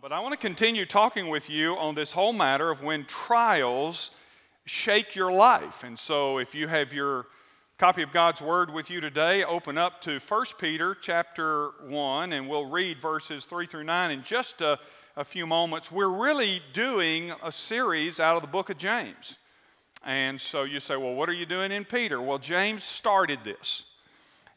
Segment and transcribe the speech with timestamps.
[0.00, 4.10] but I want to continue talking with you on this whole matter of when trials
[4.64, 5.84] shake your life.
[5.84, 7.26] And so if you have your
[7.76, 12.48] copy of God's word with you today, open up to 1 Peter chapter 1 and
[12.48, 14.78] we'll read verses 3 through 9 in just a,
[15.18, 15.92] a few moments.
[15.92, 19.36] We're really doing a series out of the book of James.
[20.02, 22.22] And so you say, well, what are you doing in Peter?
[22.22, 23.82] Well, James started this.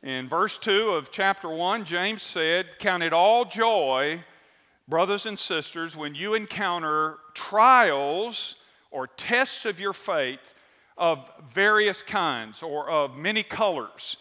[0.04, 4.24] In verse 2 of chapter 1, James said, Count it all joy
[4.88, 8.56] brothers and sisters, when you encounter trials
[8.92, 10.54] or tests of your faith
[10.98, 14.18] of various kinds or of many colors.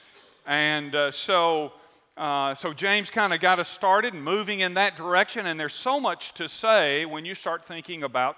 [0.47, 1.73] And uh, so,
[2.17, 5.47] uh, so James kind of got us started and moving in that direction.
[5.47, 8.37] And there's so much to say when you start thinking about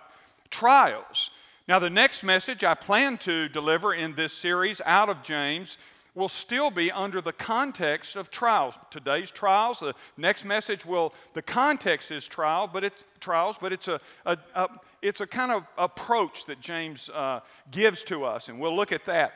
[0.51, 1.31] trials.
[1.67, 5.79] Now, the next message I plan to deliver in this series out of James
[6.15, 8.79] will still be under the context of trials.
[8.91, 13.89] Today's trials, the next message will, the context is trial, but it's trials, but it's
[13.89, 14.69] a, a, a
[15.03, 17.41] it's a kind of approach that James uh,
[17.71, 19.33] gives to us, and we'll look at that.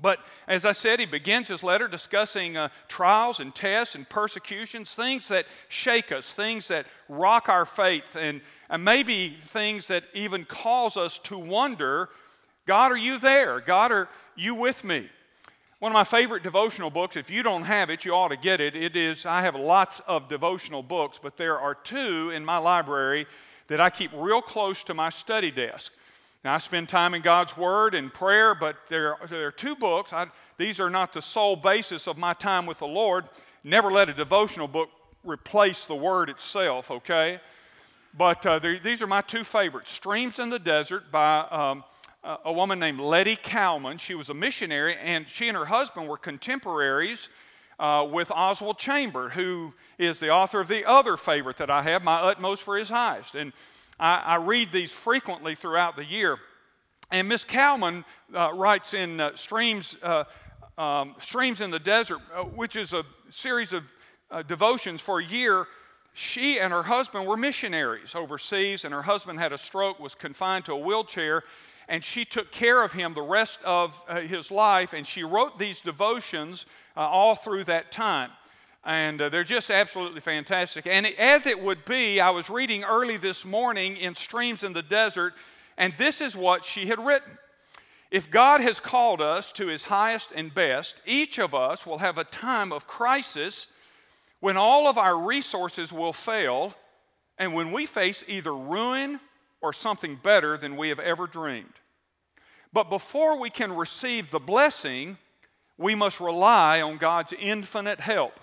[0.00, 4.94] But as I said, he begins his letter discussing uh, trials and tests and persecutions,
[4.94, 10.44] things that shake us, things that rock our faith, and, and maybe things that even
[10.44, 12.08] cause us to wonder
[12.66, 13.60] God, are you there?
[13.60, 15.08] God, are you with me?
[15.82, 18.60] One of my favorite devotional books, if you don't have it, you ought to get
[18.60, 18.76] it.
[18.76, 23.26] It is, I have lots of devotional books, but there are two in my library
[23.66, 25.90] that I keep real close to my study desk.
[26.44, 30.12] Now, I spend time in God's Word and prayer, but there, there are two books.
[30.12, 33.24] I, these are not the sole basis of my time with the Lord.
[33.64, 34.88] Never let a devotional book
[35.24, 37.40] replace the Word itself, okay?
[38.16, 41.82] But uh, these are my two favorites Streams in the Desert by um,
[42.24, 43.98] a woman named Lettie Cowman.
[43.98, 47.28] She was a missionary, and she and her husband were contemporaries
[47.78, 52.04] uh, with Oswald Chamber, who is the author of the other favorite that I have,
[52.04, 53.34] My Utmost for His Highest.
[53.34, 53.52] And
[53.98, 56.38] I, I read these frequently throughout the year.
[57.10, 60.24] And Miss Cowman uh, writes in uh, Streams, uh,
[60.78, 63.82] um, Streams in the Desert, uh, which is a series of
[64.30, 65.66] uh, devotions for a year.
[66.14, 70.66] She and her husband were missionaries overseas, and her husband had a stroke, was confined
[70.66, 71.42] to a wheelchair,
[71.92, 75.58] and she took care of him the rest of uh, his life, and she wrote
[75.58, 76.64] these devotions
[76.96, 78.30] uh, all through that time.
[78.82, 80.86] And uh, they're just absolutely fantastic.
[80.86, 84.82] And as it would be, I was reading early this morning in Streams in the
[84.82, 85.34] Desert,
[85.76, 87.36] and this is what she had written.
[88.10, 92.16] If God has called us to his highest and best, each of us will have
[92.16, 93.68] a time of crisis
[94.40, 96.74] when all of our resources will fail
[97.36, 99.20] and when we face either ruin
[99.60, 101.74] or something better than we have ever dreamed.
[102.72, 105.18] But before we can receive the blessing,
[105.76, 108.40] we must rely on God's infinite help.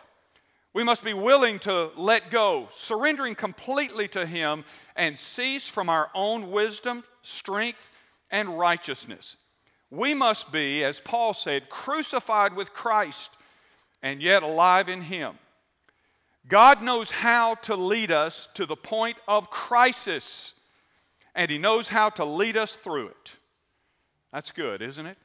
[0.73, 6.11] We must be willing to let go, surrendering completely to Him, and cease from our
[6.13, 7.91] own wisdom, strength,
[8.29, 9.35] and righteousness.
[9.89, 13.31] We must be, as Paul said, crucified with Christ
[14.03, 15.39] and yet alive in Him.
[16.47, 20.53] God knows how to lead us to the point of crisis
[21.33, 23.33] and He knows how to lead us through it.
[24.31, 25.17] That's good, isn't it?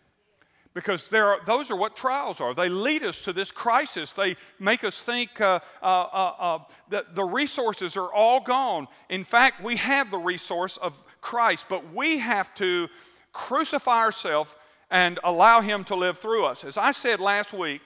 [0.72, 2.52] Because there are, those are what trials are.
[2.52, 4.10] They lead us to this crisis.
[4.12, 8.88] They make us think uh, uh, uh, uh, that the resources are all gone.
[9.08, 12.88] In fact, we have the resource of Christ, but we have to
[13.32, 14.56] crucify ourselves
[14.90, 16.64] and allow Him to live through us.
[16.64, 17.80] As I said last week,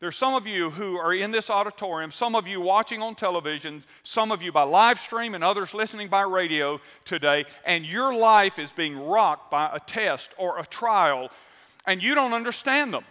[0.00, 3.82] there's some of you who are in this auditorium, some of you watching on television,
[4.04, 8.60] some of you by live stream, and others listening by radio today, and your life
[8.60, 11.30] is being rocked by a test or a trial,
[11.84, 13.04] and you don't understand them.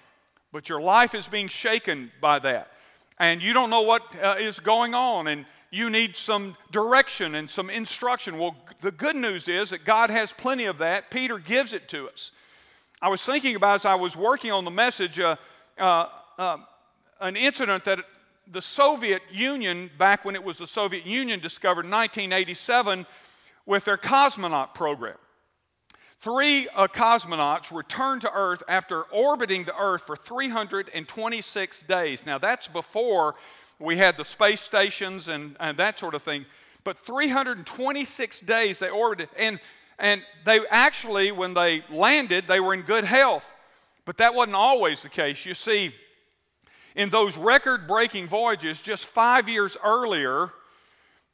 [0.54, 2.72] But your life is being shaken by that.
[3.20, 7.50] And you don't know what uh, is going on, and you need some direction and
[7.50, 8.38] some instruction.
[8.38, 11.12] Well, the good news is that God has plenty of that.
[11.12, 12.32] Peter gives it to us.
[13.02, 15.36] I was thinking about as I was working on the message, uh,
[15.78, 16.58] uh, uh
[17.20, 18.00] an incident that
[18.52, 23.06] the Soviet Union, back when it was the Soviet Union, discovered in 1987
[23.66, 25.18] with their cosmonaut program.
[26.20, 32.26] Three uh, cosmonauts returned to Earth after orbiting the Earth for 326 days.
[32.26, 33.36] Now, that's before
[33.80, 36.46] we had the space stations and, and that sort of thing.
[36.84, 39.30] But 326 days they orbited.
[39.38, 39.60] And,
[40.00, 43.48] and they actually, when they landed, they were in good health.
[44.06, 45.46] But that wasn't always the case.
[45.46, 45.94] You see,
[46.98, 50.52] in those record breaking voyages, just five years earlier,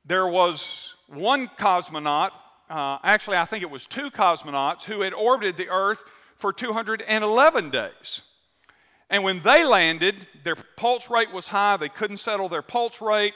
[0.05, 2.31] there was one cosmonaut,
[2.69, 6.03] uh, actually, I think it was two cosmonauts, who had orbited the Earth
[6.35, 8.21] for 211 days.
[9.09, 11.77] And when they landed, their pulse rate was high.
[11.77, 13.33] They couldn't settle their pulse rate.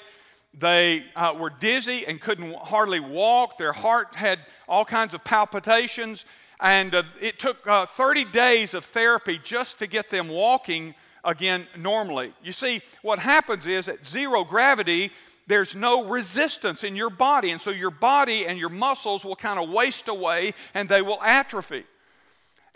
[0.54, 3.58] They uh, were dizzy and couldn't hardly walk.
[3.58, 6.26] Their heart had all kinds of palpitations.
[6.60, 10.96] And uh, it took uh, 30 days of therapy just to get them walking
[11.28, 12.34] again normally.
[12.42, 15.12] You see, what happens is at zero gravity,
[15.46, 17.52] there's no resistance in your body.
[17.52, 21.22] And so your body and your muscles will kind of waste away and they will
[21.22, 21.84] atrophy.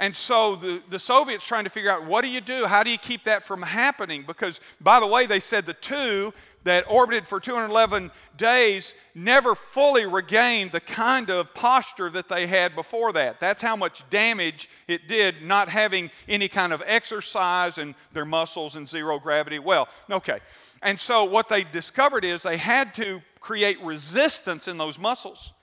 [0.02, 2.66] And so the, the Soviets trying to figure out what do you do?
[2.66, 4.24] How do you keep that from happening?
[4.26, 6.34] Because, by the way, they said the two
[6.64, 12.74] that orbited for 211 days never fully regained the kind of posture that they had
[12.74, 13.40] before that.
[13.40, 18.76] That's how much damage it did not having any kind of exercise and their muscles
[18.76, 19.60] and zero gravity.
[19.60, 20.40] Well, okay.
[20.82, 25.54] And so what they discovered is they had to create resistance in those muscles.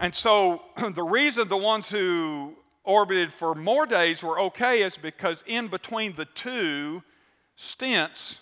[0.00, 0.62] And so
[0.94, 6.14] the reason the ones who orbited for more days were okay is because in between
[6.16, 7.02] the two
[7.56, 8.40] stints,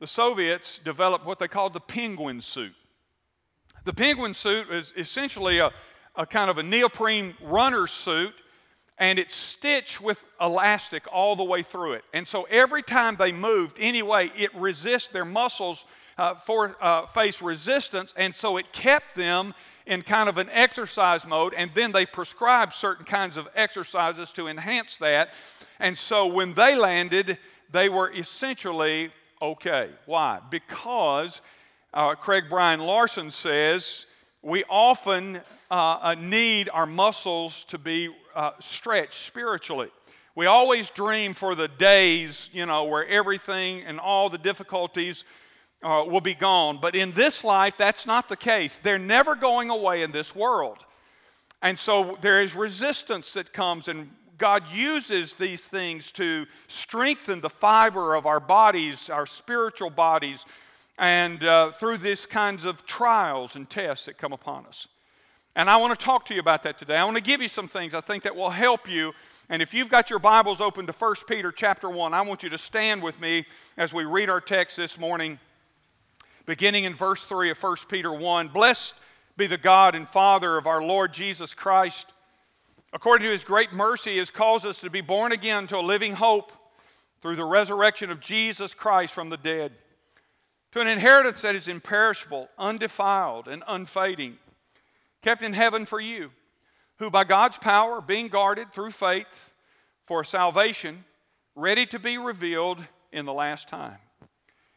[0.00, 2.74] the Soviets developed what they called the penguin suit.
[3.84, 5.70] The penguin suit is essentially a,
[6.16, 8.34] a kind of a neoprene runner suit,
[8.98, 12.04] and it's stitched with elastic all the way through it.
[12.12, 15.84] And so every time they moved anyway, it resists their muscles
[16.18, 19.54] uh, for uh, face resistance, and so it kept them
[19.86, 24.46] in kind of an exercise mode, and then they prescribed certain kinds of exercises to
[24.46, 25.30] enhance that.
[25.78, 27.38] And so when they landed,
[27.70, 29.10] they were essentially
[29.42, 29.90] okay.
[30.06, 30.40] Why?
[30.50, 31.40] Because
[31.92, 34.06] uh, Craig Brian Larson says
[34.42, 35.36] we often
[35.70, 39.88] uh, uh, need our muscles to be uh, stretched spiritually.
[40.34, 45.24] We always dream for the days, you know, where everything and all the difficulties
[45.84, 46.78] uh, will be gone.
[46.80, 48.78] But in this life, that's not the case.
[48.78, 50.78] They're never going away in this world.
[51.62, 57.50] And so there is resistance that comes, and God uses these things to strengthen the
[57.50, 60.44] fiber of our bodies, our spiritual bodies,
[60.98, 64.88] and uh, through these kinds of trials and tests that come upon us.
[65.56, 66.96] And I want to talk to you about that today.
[66.96, 69.12] I want to give you some things I think that will help you.
[69.48, 72.48] And if you've got your Bibles open to 1 Peter chapter 1, I want you
[72.48, 73.44] to stand with me
[73.76, 75.38] as we read our text this morning
[76.46, 78.48] beginning in verse 3 of 1 Peter 1.
[78.48, 78.94] Blessed
[79.36, 82.12] be the God and Father of our Lord Jesus Christ.
[82.92, 86.14] According to his great mercy, has caused us to be born again to a living
[86.14, 86.52] hope
[87.20, 89.72] through the resurrection of Jesus Christ from the dead,
[90.72, 94.36] to an inheritance that is imperishable, undefiled, and unfading,
[95.22, 96.30] kept in heaven for you,
[96.98, 99.54] who by God's power, being guarded through faith
[100.06, 101.04] for salvation,
[101.56, 103.98] ready to be revealed in the last time.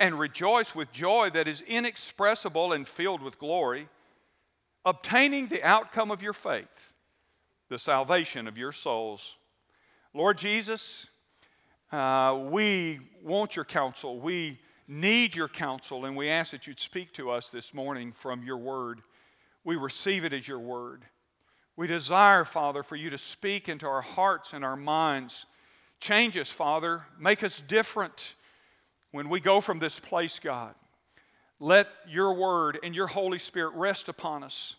[0.00, 3.86] and rejoice with joy that is inexpressible and filled with glory,
[4.84, 6.94] obtaining the outcome of your faith,
[7.68, 9.36] the salvation of your souls.
[10.14, 11.06] Lord Jesus,
[11.92, 14.18] uh, we want your counsel.
[14.18, 14.58] We
[14.88, 18.56] need your counsel, and we ask that you'd speak to us this morning from your
[18.56, 19.02] word.
[19.64, 21.04] We receive it as your word.
[21.76, 25.44] We desire, Father, for you to speak into our hearts and our minds.
[26.00, 27.02] Change us, Father.
[27.18, 28.34] Make us different
[29.12, 30.74] when we go from this place, God,
[31.58, 34.76] let your word and your Holy Spirit rest upon us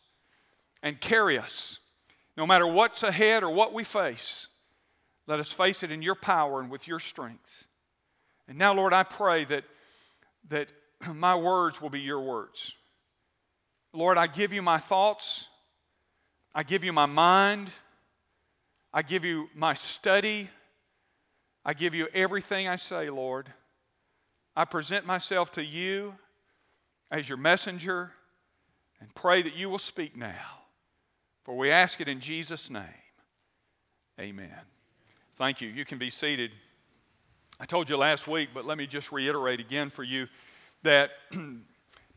[0.81, 1.79] and carry us.
[2.38, 4.47] No matter what's ahead or what we face,
[5.27, 7.65] let us face it in your power and with your strength.
[8.47, 9.63] And now, Lord, I pray that,
[10.50, 10.71] that
[11.13, 12.73] my words will be your words.
[13.93, 15.47] Lord, I give you my thoughts,
[16.55, 17.69] I give you my mind,
[18.93, 20.50] I give you my study,
[21.63, 23.51] I give you everything I say, Lord.
[24.55, 26.15] I present myself to you
[27.10, 28.12] as your messenger
[29.00, 30.60] and pray that you will speak now.
[31.43, 32.84] For we ask it in Jesus' name.
[34.20, 34.60] Amen.
[35.38, 35.70] Thank you.
[35.70, 36.51] You can be seated.
[37.60, 40.27] I told you last week, but let me just reiterate again for you
[40.84, 41.12] that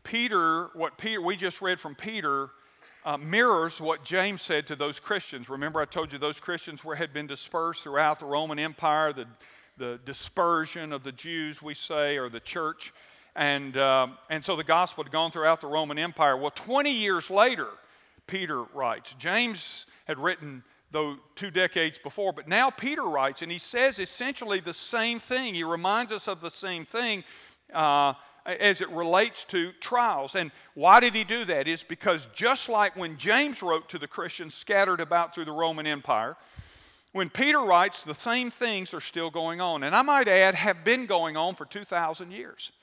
[0.03, 2.49] Peter, what Peter, we just read from Peter,
[3.05, 5.49] uh, mirrors what James said to those Christians.
[5.49, 9.13] Remember, I told you those Christians were, had been dispersed throughout the Roman Empire.
[9.13, 9.27] The
[9.77, 12.93] the dispersion of the Jews, we say, or the church.
[13.35, 16.37] And, um, and so the gospel had gone throughout the Roman Empire.
[16.37, 17.67] Well, 20 years later,
[18.27, 19.13] Peter writes.
[19.17, 24.59] James had written, though, two decades before, but now Peter writes, and he says essentially
[24.59, 25.53] the same thing.
[25.53, 27.23] He reminds us of the same thing.
[27.73, 28.13] Uh,
[28.45, 30.35] as it relates to trials.
[30.35, 31.67] And why did he do that?
[31.67, 35.87] Is because just like when James wrote to the Christians scattered about through the Roman
[35.87, 36.37] Empire,
[37.15, 39.83] when Peter writes, the same things are still going on.
[39.83, 42.73] And I might add, have been going on for 2,000 years.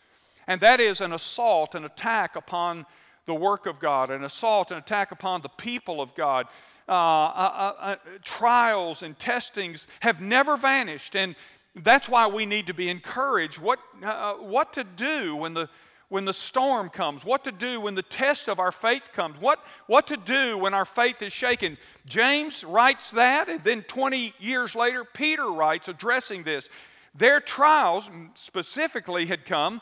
[0.47, 2.87] And that is an assault, an attack upon
[3.27, 6.47] the work of God, an assault, an attack upon the people of God.
[6.89, 11.15] Uh, uh, uh, uh trials and testings have never vanished.
[11.15, 11.37] And
[11.77, 15.69] that's why we need to be encouraged what, uh, what to do when the,
[16.13, 19.65] when the storm comes, what to do when the test of our faith comes, what,
[19.87, 21.79] what to do when our faith is shaken.
[22.05, 26.69] James writes that, and then 20 years later, Peter writes addressing this.
[27.15, 29.81] Their trials specifically had come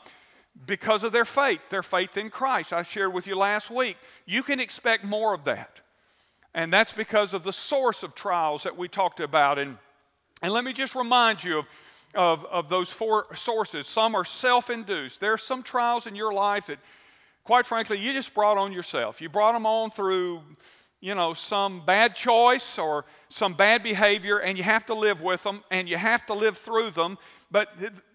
[0.67, 2.73] because of their faith, their faith in Christ.
[2.73, 3.97] I shared with you last week.
[4.25, 5.81] You can expect more of that.
[6.55, 9.59] And that's because of the source of trials that we talked about.
[9.59, 9.79] And
[10.43, 11.67] and let me just remind you of,
[12.15, 13.87] of, of those four sources.
[13.87, 15.21] Some are self induced.
[15.21, 16.79] There are some trials in your life that,
[17.45, 19.21] quite frankly, you just brought on yourself.
[19.21, 20.43] You brought them on through,
[21.01, 25.43] you know, some bad choice or some bad behavior, and you have to live with
[25.43, 27.17] them and you have to live through them.
[27.51, 27.69] But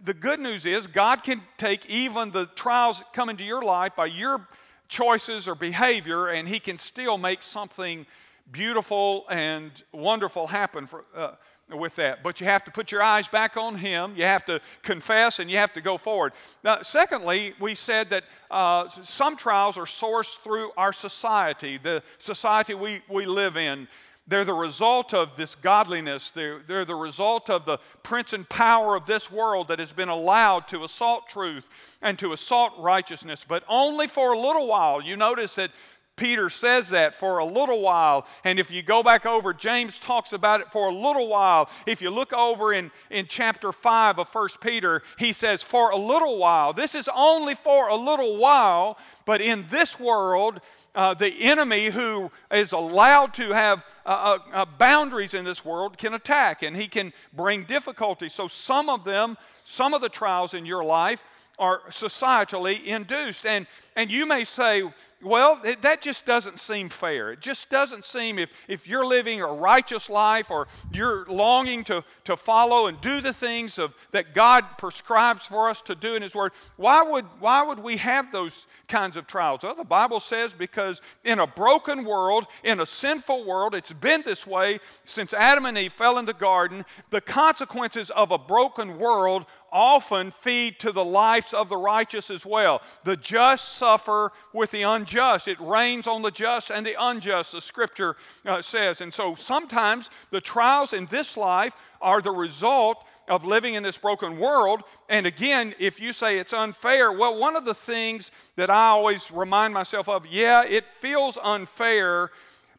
[0.03, 3.95] the good news is, God can take even the trials that come into your life
[3.95, 4.47] by your
[4.87, 8.05] choices or behavior, and He can still make something
[8.51, 11.05] beautiful and wonderful happen for.
[11.15, 11.31] Uh,
[11.69, 12.21] with that.
[12.21, 14.13] But you have to put your eyes back on Him.
[14.15, 16.33] You have to confess and you have to go forward.
[16.63, 22.73] Now, secondly, we said that uh, some trials are sourced through our society, the society
[22.73, 23.87] we, we live in.
[24.27, 26.31] They're the result of this godliness.
[26.31, 30.09] They're, they're the result of the prince and power of this world that has been
[30.09, 31.69] allowed to assault truth
[32.01, 34.99] and to assault righteousness, but only for a little while.
[34.99, 35.69] You notice that
[36.15, 38.25] Peter says that for a little while.
[38.43, 41.69] And if you go back over, James talks about it for a little while.
[41.85, 45.97] If you look over in, in chapter 5 of 1 Peter, he says, For a
[45.97, 46.73] little while.
[46.73, 50.61] This is only for a little while, but in this world,
[50.93, 55.97] uh, the enemy who is allowed to have uh, uh, uh boundaries in this world
[55.97, 58.29] can attack and he can bring difficulty.
[58.29, 61.21] So, some of them, some of the trials in your life,
[61.57, 63.45] are societally induced.
[63.45, 64.83] And, and you may say,
[65.23, 67.31] well, that just doesn't seem fair.
[67.31, 72.03] It just doesn't seem if, if you're living a righteous life or you're longing to,
[72.25, 76.21] to follow and do the things of, that God prescribes for us to do in
[76.21, 79.61] His Word, why would, why would we have those kinds of trials?
[79.63, 84.21] Well, the Bible says because in a broken world, in a sinful world, it's been
[84.23, 86.85] this way since Adam and Eve fell in the garden.
[87.09, 92.45] The consequences of a broken world often feed to the lives of the righteous as
[92.45, 92.81] well.
[93.03, 95.04] The just suffer with the unjust.
[95.47, 99.01] It rains on the just and the unjust, the scripture uh, says.
[99.01, 103.97] And so sometimes the trials in this life are the result of living in this
[103.97, 104.83] broken world.
[105.09, 109.31] And again, if you say it's unfair, well, one of the things that I always
[109.31, 112.31] remind myself of, yeah, it feels unfair,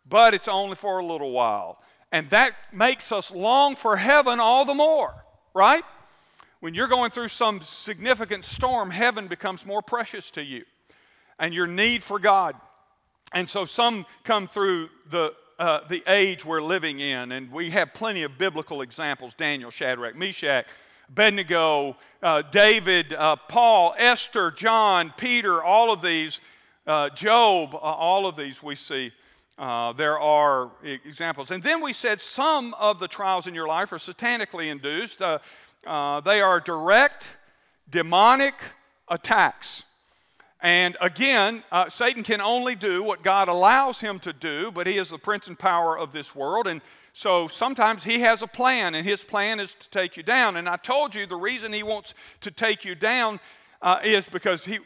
[0.09, 1.83] but it's only for a little while.
[2.12, 5.83] And that makes us long for heaven all the more, right?
[6.61, 10.64] when you're going through some significant storm, heaven becomes more precious to you
[11.38, 12.56] and your need for God.
[13.32, 17.92] And so some come through the, uh, the age we're living in, and we have
[17.94, 20.66] plenty of biblical examples Daniel, Shadrach, Meshach,
[21.08, 26.40] Abednego, uh, David, uh, Paul, Esther, John, Peter, all of these,
[26.86, 29.12] uh, Job, uh, all of these we see.
[29.58, 31.50] Uh, there are examples.
[31.50, 35.18] And then we said some of the trials in your life are satanically induced.
[35.20, 37.26] They are direct
[37.88, 38.54] demonic
[39.08, 39.84] attacks.
[40.60, 44.96] And again, uh, Satan can only do what God allows him to do, but he
[44.96, 46.66] is the prince and power of this world.
[46.66, 46.80] And
[47.12, 50.56] so sometimes he has a plan, and his plan is to take you down.
[50.56, 53.38] And I told you the reason he wants to take you down
[53.82, 54.78] uh, is because he,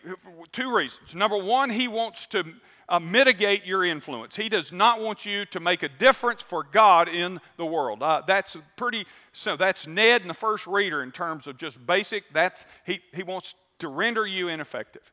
[0.53, 1.15] two reasons.
[1.15, 2.45] Number one, he wants to
[2.89, 4.35] uh, mitigate your influence.
[4.35, 8.03] He does not want you to make a difference for God in the world.
[8.03, 12.25] Uh, that's pretty so that's Ned in the first reader in terms of just basic.
[12.33, 15.13] That's he, he wants to render you ineffective.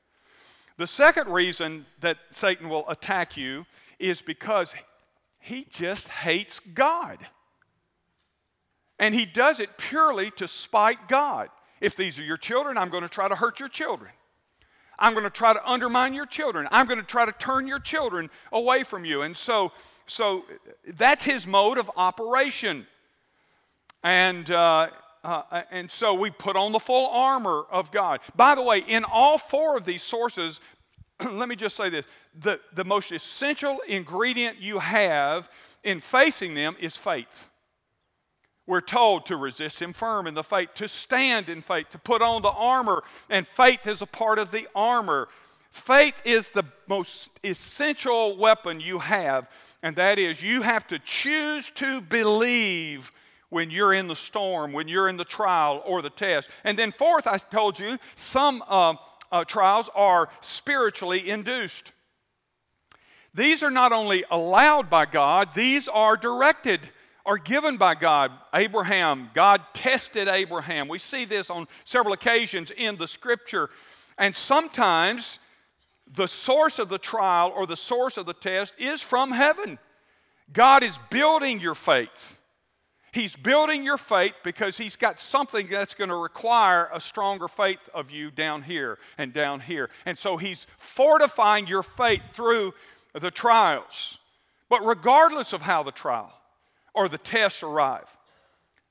[0.78, 3.66] The second reason that Satan will attack you
[4.00, 4.76] is because
[5.40, 7.18] he just hates God.
[9.00, 11.50] And he does it purely to spite God.
[11.82, 14.12] If these are your children, I'm going to try to hurt your children.
[15.00, 16.68] I'm going to try to undermine your children.
[16.72, 19.22] I'm going to try to turn your children away from you.
[19.22, 19.72] And so,
[20.08, 20.46] so
[20.88, 22.88] that's his mode of operation.
[24.04, 24.90] And, uh,
[25.28, 28.22] uh, and so we put on the full armor of God.
[28.38, 30.62] By the way, in all four of these sources,
[31.32, 32.06] let me just say this
[32.40, 35.50] the, the most essential ingredient you have
[35.84, 37.50] in facing them is faith.
[38.66, 42.22] We're told to resist him firm in the faith, to stand in faith, to put
[42.22, 45.28] on the armor, and faith is a part of the armor.
[45.72, 49.50] Faith is the most essential weapon you have,
[49.84, 53.12] and that is you have to choose to believe
[53.50, 56.50] when you're in the storm, when you're in the trial or the test.
[56.64, 58.96] And then, fourth, I told you, some uh,
[59.32, 61.92] uh, trials are spiritually induced.
[63.34, 66.82] These are not only allowed by God, these are directed
[67.28, 68.32] are given by God.
[68.56, 70.88] Abraham, God tested Abraham.
[70.88, 73.70] We see this on several occasions in the scripture.
[74.18, 75.40] And sometimes
[76.10, 79.78] the source of the trial or the source of the test is from heaven.
[80.54, 82.37] God is building your faith.
[83.12, 87.90] He's building your faith because He's got something that's going to require a stronger faith
[87.94, 89.90] of you down here and down here.
[90.06, 92.74] And so He's fortifying your faith through
[93.14, 94.20] the trials.
[94.70, 96.34] But regardless of how the trial,
[96.94, 98.18] or the tests arrive,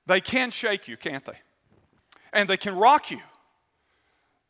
[0.07, 1.39] they can shake you, can't they?
[2.33, 3.21] And they can rock you.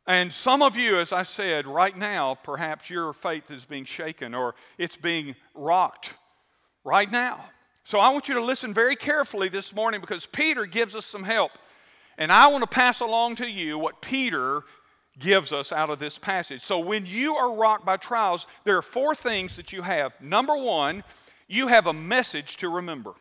[0.07, 4.35] And some of you, as I said, right now, perhaps your faith is being shaken
[4.35, 6.15] or it's being rocked
[6.85, 7.47] right now.
[7.87, 11.23] So I want you to listen very carefully this morning because Peter gives us some
[11.23, 11.53] help.
[12.19, 14.63] And I want to pass along to you what Peter
[15.21, 16.63] gives us out of this passage.
[16.63, 20.21] So when you are rocked by trials, there are four things that you have.
[20.21, 21.05] Number one,
[21.47, 23.13] you have a message to remember.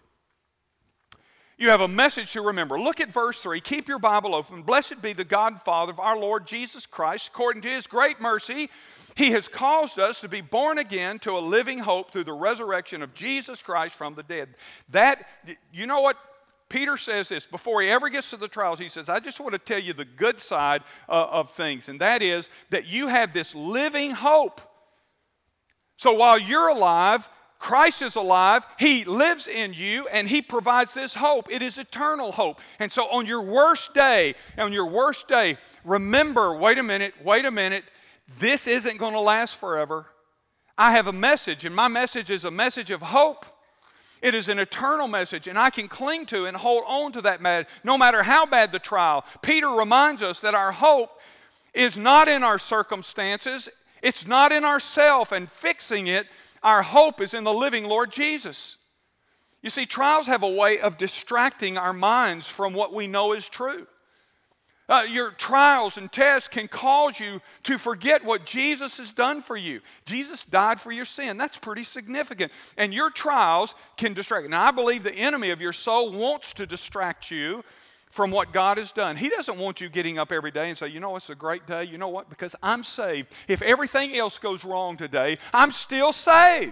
[1.58, 2.78] You have a message to remember.
[2.78, 3.62] Look at verse 3.
[3.62, 4.62] Keep your Bible open.
[4.62, 7.30] Blessed be the God and Father of our Lord Jesus Christ.
[7.30, 8.70] According to his great mercy,
[9.16, 13.02] he has caused us to be born again to a living hope through the resurrection
[13.02, 14.50] of Jesus Christ from the dead.
[14.90, 15.26] That,
[15.72, 16.18] you know what?
[16.68, 18.80] Peter says this before he ever gets to the trials.
[18.80, 22.02] He says, I just want to tell you the good side uh, of things, and
[22.02, 24.60] that is that you have this living hope.
[25.96, 31.16] So while you're alive, Christ is alive, He lives in you, and He provides this
[31.16, 31.52] hope.
[31.52, 32.60] It is eternal hope.
[32.80, 37.46] And so on your worst day, on your worst day, remember wait a minute, wait
[37.46, 37.86] a minute,
[38.40, 40.08] this isn't going to last forever.
[40.78, 43.46] I have a message, and my message is a message of hope.
[44.22, 47.42] It is an eternal message, and I can cling to and hold on to that
[47.42, 49.24] message no matter how bad the trial.
[49.42, 51.22] Peter reminds us that our hope
[51.74, 53.70] is not in our circumstances,
[54.01, 56.27] it's not in ourself and fixing it,
[56.66, 58.78] our hope is in the living Lord Jesus.
[59.62, 63.48] You see, trials have a way of distracting our minds from what we know is
[63.48, 63.86] true.
[64.90, 69.56] Uh, your trials and tests can cause you to forget what Jesus has done for
[69.56, 69.82] you.
[70.06, 71.38] Jesus died for your sin.
[71.38, 72.51] That's pretty significant.
[72.78, 74.50] And your trials can distract.
[74.50, 77.64] Now, I believe the enemy of your soul wants to distract you
[78.16, 79.18] from what God has done.
[79.18, 81.68] He doesn't want you getting up every day and say, you know, it's a great
[81.68, 81.84] day.
[81.84, 82.30] You know what?
[82.30, 83.28] Because I'm saved.
[83.50, 86.72] If everything else goes wrong today, I'm still saved.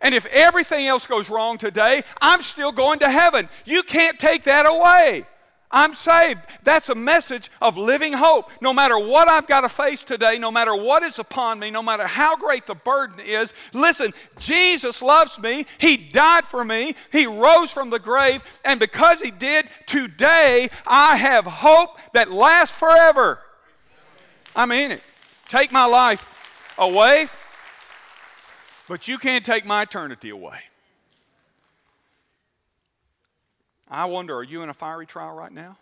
[0.00, 3.50] And if everything else goes wrong today, I'm still going to heaven.
[3.66, 5.26] You can't take that away.
[5.72, 6.40] I'm saved.
[6.64, 8.50] That's a message of living hope.
[8.60, 11.82] No matter what I've got to face today, no matter what is upon me, no
[11.82, 15.66] matter how great the burden is, listen, Jesus loves me.
[15.78, 16.96] He died for me.
[17.12, 18.42] He rose from the grave.
[18.64, 23.38] And because He did, today I have hope that lasts forever.
[24.56, 25.02] I mean it.
[25.48, 27.28] Take my life away,
[28.88, 30.58] but you can't take my eternity away.
[33.90, 35.76] I wonder, are you in a fiery trial right now?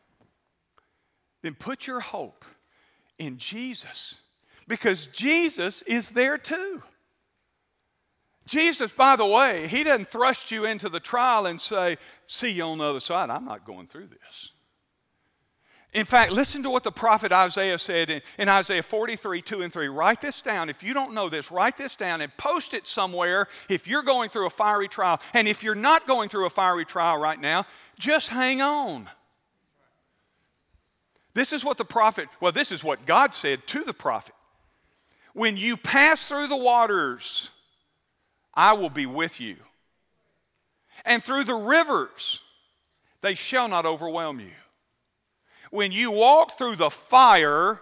[1.43, 2.45] Then put your hope
[3.19, 4.17] in Jesus
[4.67, 6.83] because Jesus is there too.
[8.47, 12.63] Jesus, by the way, he doesn't thrust you into the trial and say, See you
[12.65, 13.29] on the other side.
[13.29, 14.53] I'm not going through this.
[15.95, 19.73] In fact, listen to what the prophet Isaiah said in, in, Isaiah 43, 2 and
[19.73, 19.89] 3.
[19.89, 20.69] Write this down.
[20.69, 24.29] If you don't know this, write this down and post it somewhere if you're going
[24.29, 25.19] through a fiery trial.
[25.33, 27.65] And if you're not going through a fiery trial right now,
[27.99, 29.09] just hang on.
[31.33, 34.35] This is what the prophet, well, this is what God said to the prophet.
[35.33, 37.51] When you pass through the waters,
[38.53, 39.57] I will be with you.
[41.05, 42.41] And through the rivers,
[43.23, 44.51] they shall not overwhelm you.
[45.71, 47.81] When you walk through the fire,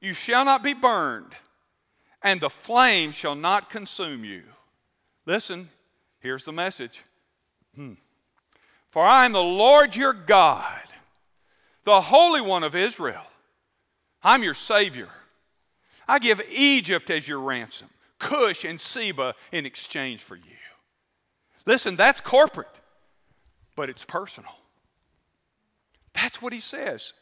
[0.00, 1.32] you shall not be burned,
[2.22, 4.42] and the flame shall not consume you.
[5.26, 5.68] Listen,
[6.20, 7.02] here's the message.
[7.74, 7.94] Hmm.
[8.90, 10.82] For I am the Lord your God,
[11.84, 13.24] the Holy One of Israel.
[14.22, 15.08] I'm your Savior.
[16.06, 20.42] I give Egypt as your ransom, Cush and Seba in exchange for you.
[21.64, 22.68] Listen, that's corporate,
[23.76, 24.52] but it's personal.
[26.14, 27.12] That's what he says.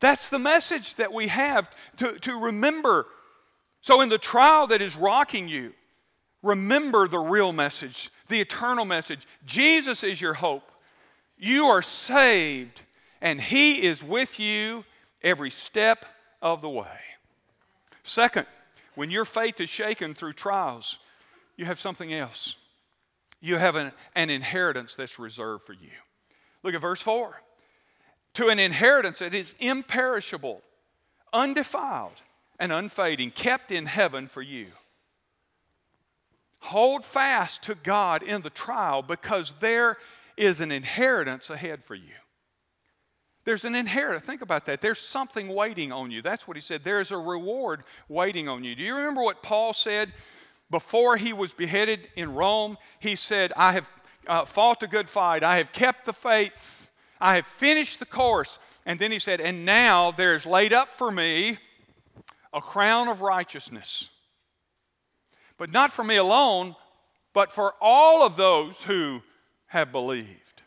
[0.00, 3.06] That's the message that we have to, to remember.
[3.80, 5.72] So, in the trial that is rocking you,
[6.42, 9.26] remember the real message, the eternal message.
[9.44, 10.70] Jesus is your hope.
[11.36, 12.82] You are saved,
[13.20, 14.84] and He is with you
[15.22, 16.04] every step
[16.40, 16.86] of the way.
[18.04, 18.46] Second,
[18.94, 20.98] when your faith is shaken through trials,
[21.56, 22.56] you have something else.
[23.40, 25.90] You have an, an inheritance that's reserved for you.
[26.62, 27.40] Look at verse 4.
[28.34, 30.62] To an inheritance that is imperishable,
[31.32, 32.22] undefiled,
[32.58, 34.68] and unfading, kept in heaven for you.
[36.60, 39.96] Hold fast to God in the trial because there
[40.36, 42.14] is an inheritance ahead for you.
[43.44, 44.24] There's an inheritance.
[44.24, 44.82] Think about that.
[44.82, 46.20] There's something waiting on you.
[46.20, 46.84] That's what he said.
[46.84, 48.74] There's a reward waiting on you.
[48.74, 50.12] Do you remember what Paul said
[50.70, 52.76] before he was beheaded in Rome?
[52.98, 53.90] He said, I have
[54.26, 56.87] uh, fought a good fight, I have kept the faith,
[57.20, 58.58] I have finished the course.
[58.86, 61.58] And then he said, And now there's laid up for me
[62.52, 64.10] a crown of righteousness.
[65.58, 66.76] But not for me alone,
[67.34, 69.22] but for all of those who
[69.66, 70.62] have believed.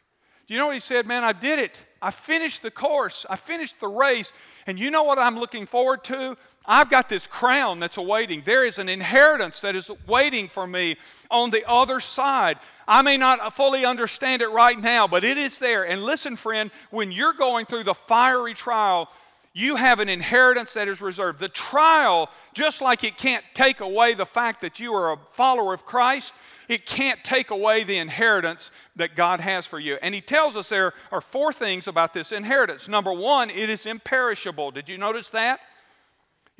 [0.47, 1.07] Do you know what he said?
[1.07, 1.85] Man, I did it.
[2.01, 3.25] I finished the course.
[3.29, 4.33] I finished the race.
[4.67, 6.37] And you know what I'm looking forward to?
[6.65, 8.43] I've got this crown that's awaiting.
[8.45, 10.97] There is an inheritance that is waiting for me
[11.29, 12.59] on the other side.
[12.87, 15.83] I may not fully understand it right now, but it is there.
[15.83, 19.09] And listen, friend, when you're going through the fiery trial,
[19.53, 21.39] you have an inheritance that is reserved.
[21.39, 25.73] The trial, just like it can't take away the fact that you are a follower
[25.73, 26.31] of Christ,
[26.69, 29.97] it can't take away the inheritance that God has for you.
[30.01, 32.87] And he tells us there are four things about this inheritance.
[32.87, 34.71] Number one, it is imperishable.
[34.71, 35.59] Did you notice that?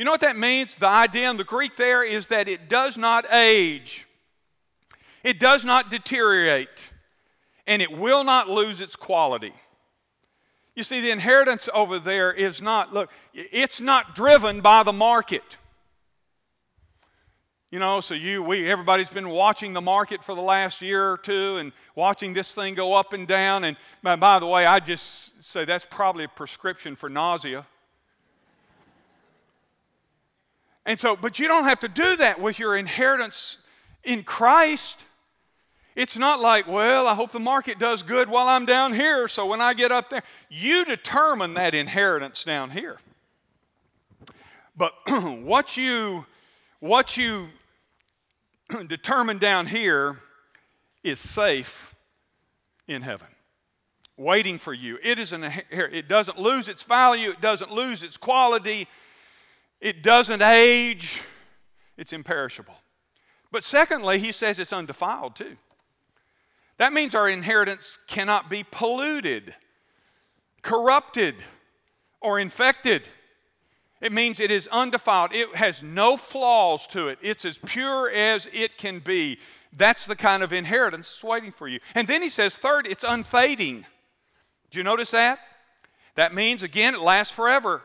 [0.02, 0.78] You know what that means?
[0.78, 4.08] The idea in the Greek there is that it does not age,
[5.24, 6.90] it does not deteriorate,
[7.68, 9.54] and it will not lose its quality.
[10.76, 15.44] You see, the inheritance over there is not, look, it's not driven by the market.
[17.70, 21.18] You know, so you, we, everybody's been watching the market for the last year or
[21.20, 23.66] two and watching this thing go up and down.
[23.66, 27.68] And by, by the way, I just say that's probably a prescription for nausea.
[30.86, 33.58] And so, but you don't have to do that with your inheritance
[34.04, 35.06] in Christ.
[35.96, 39.46] It's not like, well, I hope the market does good while I'm down here, so
[39.46, 42.98] when I get up there, you determine that inheritance down here.
[44.76, 44.94] But
[45.44, 46.26] what you
[46.80, 47.48] what you
[48.88, 50.20] determine down here
[51.04, 51.94] is safe
[52.88, 53.28] in heaven,
[54.18, 54.98] waiting for you.
[55.04, 58.88] It is an it doesn't lose its value, it doesn't lose its quality,
[59.82, 61.20] it doesn't age,
[61.98, 62.76] it's imperishable.
[63.52, 65.58] But secondly, he says it's undefiled too.
[66.78, 69.56] That means our inheritance cannot be polluted,
[70.62, 71.36] corrupted,
[72.22, 73.08] or infected.
[74.00, 75.34] It means it is undefiled.
[75.34, 77.20] It has no flaws to it.
[77.22, 79.38] It's as pure as it can be.
[79.76, 81.80] That's the kind of inheritance that's waiting for you.
[81.94, 83.86] And then he says, third, it's unfading.
[84.72, 85.40] Do you notice that?
[86.16, 87.84] That means, again, it lasts forever.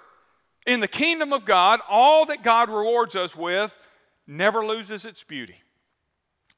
[0.66, 3.76] In the kingdom of God, all that God rewards us with
[4.26, 5.56] never loses its beauty.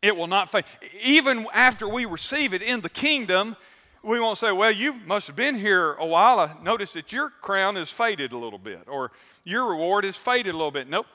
[0.00, 0.64] It will not fade.
[1.02, 3.56] Even after we receive it in the kingdom,
[4.02, 6.38] we won't say, well, you must have been here a while.
[6.40, 9.10] I noticed that your crown is faded a little bit, or
[9.44, 10.88] your reward is faded a little bit.
[10.88, 11.06] Nope.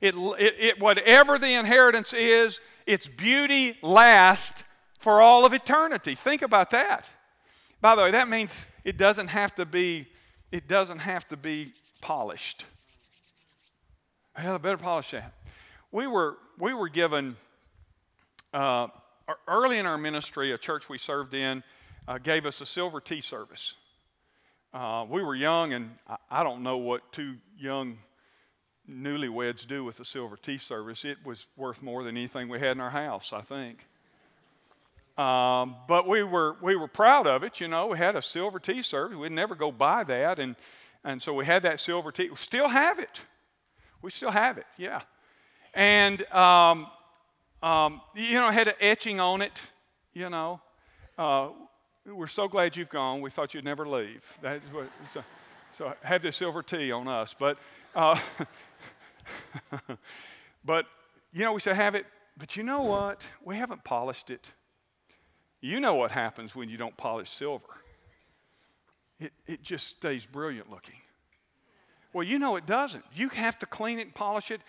[0.00, 4.64] It, it, it, whatever the inheritance is, its beauty lasts
[4.98, 6.14] for all of eternity.
[6.14, 7.08] Think about that.
[7.80, 10.06] By the way, that means it doesn't have to be,
[10.50, 11.72] it doesn't have to be
[12.06, 12.64] polished.
[14.38, 15.32] Well, I better polish that.
[15.90, 17.34] We were, we were given
[18.54, 18.86] uh,
[19.48, 21.64] early in our ministry, a church we served in
[22.06, 23.74] uh, gave us a silver tea service.
[24.72, 27.98] Uh, we were young, and I, I, don't know what two young
[28.88, 31.04] newlyweds do with a silver tea service.
[31.04, 33.84] It was worth more than anything we had in our house, I think.
[35.18, 37.88] Um, but we were, we were proud of it, you know.
[37.88, 39.18] We had a silver tea service.
[39.18, 40.38] We'd never go buy that.
[40.38, 40.54] And,
[41.06, 42.28] and so we had that silver tea.
[42.28, 43.20] We still have it.
[44.02, 45.02] We still have it, yeah.
[45.72, 46.88] And um,
[47.62, 49.52] um, you know, had an etching on it,
[50.12, 50.60] you know.
[51.16, 51.50] Uh,
[52.04, 53.20] we're so glad you've gone.
[53.20, 54.24] We thought you'd never leave.
[55.12, 55.24] So,
[55.72, 57.34] so have this silver tea on us.
[57.38, 57.56] But,
[57.94, 58.18] uh,
[60.64, 60.86] but,
[61.32, 62.06] you know, we should have it.
[62.36, 63.26] But you know what?
[63.44, 64.52] We haven't polished it.
[65.60, 67.66] You know what happens when you don't polish silver.
[69.18, 70.96] It, it just stays brilliant looking.
[72.12, 73.04] Well, you know it doesn't.
[73.14, 74.60] You have to clean it and polish it.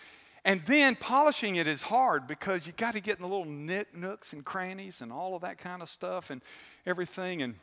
[0.44, 3.94] And then polishing it is hard because you got to get in the little nick,
[3.94, 6.40] nooks and crannies and all of that kind of stuff and
[6.86, 7.42] everything.
[7.42, 7.56] And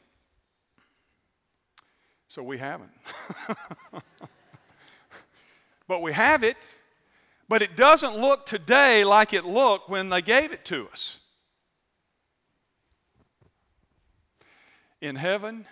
[2.27, 2.91] so we haven't.
[5.87, 6.57] but we have it,
[7.47, 11.19] but it doesn't look today like it looked when they gave it to us.
[15.01, 15.65] In heaven,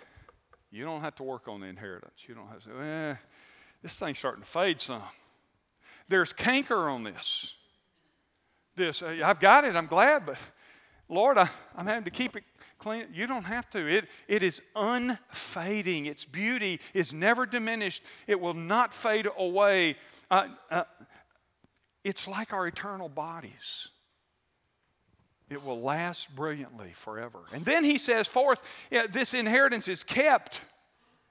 [0.74, 2.24] you don't have to work on the inheritance.
[2.26, 3.14] You don't have to say, eh,
[3.82, 5.02] this thing's starting to fade some.
[6.08, 7.54] There's canker on this.
[8.76, 10.38] This, I've got it, I'm glad, but
[11.08, 12.42] Lord, I, I'm having to keep it
[12.78, 13.06] clean.
[13.12, 13.78] You don't have to.
[13.78, 16.06] It, it is unfading.
[16.06, 19.96] Its beauty is never diminished, it will not fade away.
[20.30, 20.84] Uh, uh,
[22.02, 23.88] it's like our eternal bodies.
[25.50, 27.40] It will last brilliantly forever.
[27.52, 30.60] And then he says, fourth, yeah, this inheritance is kept.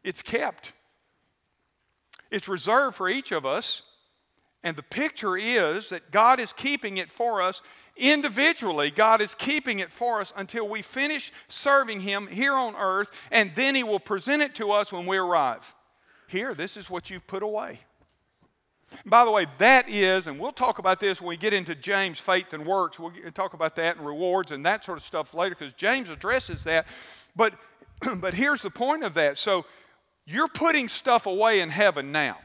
[0.04, 0.74] It's kept.
[2.30, 3.82] It's reserved for each of us.
[4.64, 7.62] And the picture is that God is keeping it for us
[7.98, 8.92] individually.
[8.92, 13.52] God is keeping it for us until we finish serving Him here on earth, and
[13.56, 15.76] then He will present it to us when we arrive.
[16.28, 17.80] Here, this is what you've put away.
[19.06, 22.20] By the way, that is, and we'll talk about this when we get into James'
[22.20, 23.00] faith and works.
[23.00, 26.64] We'll talk about that and rewards and that sort of stuff later because James addresses
[26.64, 26.86] that.
[27.36, 27.54] But,
[28.16, 29.38] but here's the point of that.
[29.38, 29.66] So
[30.26, 32.38] you're putting stuff away in heaven now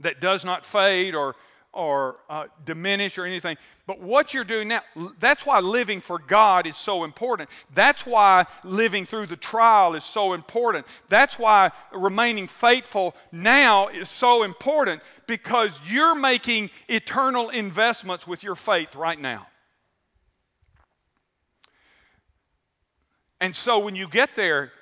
[0.00, 1.36] that does not fade or,
[1.72, 3.56] or uh, diminish or anything.
[3.86, 4.82] But what you're doing now,
[5.18, 7.48] that's why living for God is so important.
[7.74, 10.86] That's why living through the trial is so important.
[11.08, 18.56] That's why remaining faithful now is so important because you're making eternal investments with your
[18.56, 19.46] faith right now.
[23.40, 24.72] And so when you get there,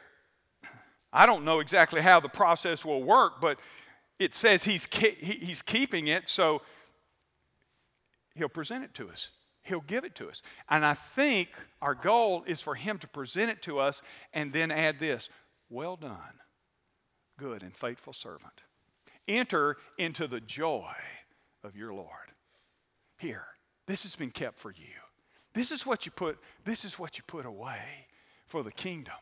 [1.12, 3.59] I don't know exactly how the process will work, but
[4.18, 6.62] it says he's, he's keeping it, so
[8.38, 9.29] he'll present it to us.
[9.62, 10.40] He'll give it to us.
[10.70, 11.51] And I think
[11.83, 15.29] our goal is for him to present it to us and then add this
[15.68, 16.40] Well done,
[17.38, 18.62] good and faithful servant.
[19.27, 20.94] Enter into the joy
[21.62, 22.33] of your Lord.
[23.18, 23.44] Here,
[23.87, 24.87] this has been kept for you.
[25.53, 28.07] This is what you put, this is what you put away
[28.46, 29.14] for the kingdom.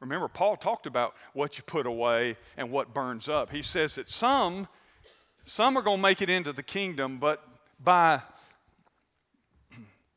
[0.00, 3.50] Remember, Paul talked about what you put away and what burns up.
[3.50, 4.68] He says that some,
[5.46, 7.42] some are going to make it into the kingdom, but
[7.84, 8.22] by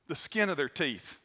[0.07, 1.19] the skin of their teeth.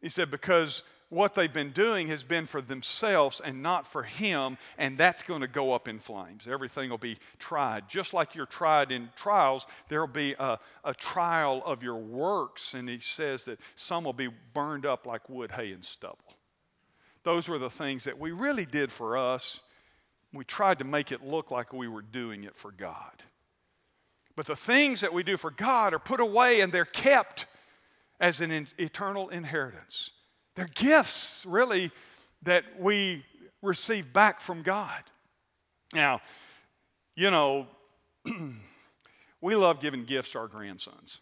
[0.00, 4.58] He said, because what they've been doing has been for themselves and not for Him,
[4.76, 6.46] and that's going to go up in flames.
[6.50, 7.88] Everything will be tried.
[7.88, 12.74] Just like you're tried in trials, there will be a, a trial of your works,
[12.74, 16.18] and He says that some will be burned up like wood, hay, and stubble.
[17.22, 19.60] Those were the things that we really did for us.
[20.32, 23.22] We tried to make it look like we were doing it for God.
[24.36, 27.46] But the things that we do for God are put away and they're kept
[28.20, 30.10] as an eternal inheritance.
[30.54, 31.90] They're gifts, really,
[32.42, 33.24] that we
[33.62, 35.02] receive back from God.
[35.94, 36.20] Now,
[37.14, 37.66] you know,
[39.40, 41.20] we love giving gifts to our grandsons.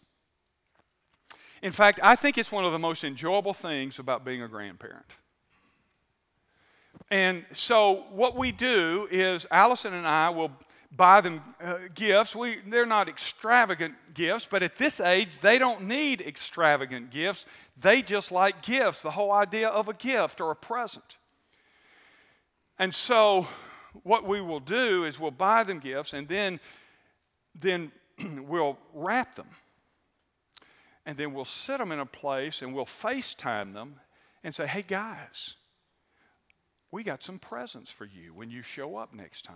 [1.61, 5.05] In fact, I think it's one of the most enjoyable things about being a grandparent.
[7.09, 10.51] And so, what we do is Allison and I will
[10.95, 12.35] buy them uh, gifts.
[12.35, 17.45] We, they're not extravagant gifts, but at this age, they don't need extravagant gifts.
[17.79, 21.17] They just like gifts, the whole idea of a gift or a present.
[22.77, 23.47] And so,
[24.03, 26.59] what we will do is we'll buy them gifts and then,
[27.53, 27.91] then
[28.47, 29.47] we'll wrap them.
[31.05, 33.99] And then we'll sit them in a place and we'll FaceTime them
[34.43, 35.55] and say, hey guys,
[36.91, 39.55] we got some presents for you when you show up next time.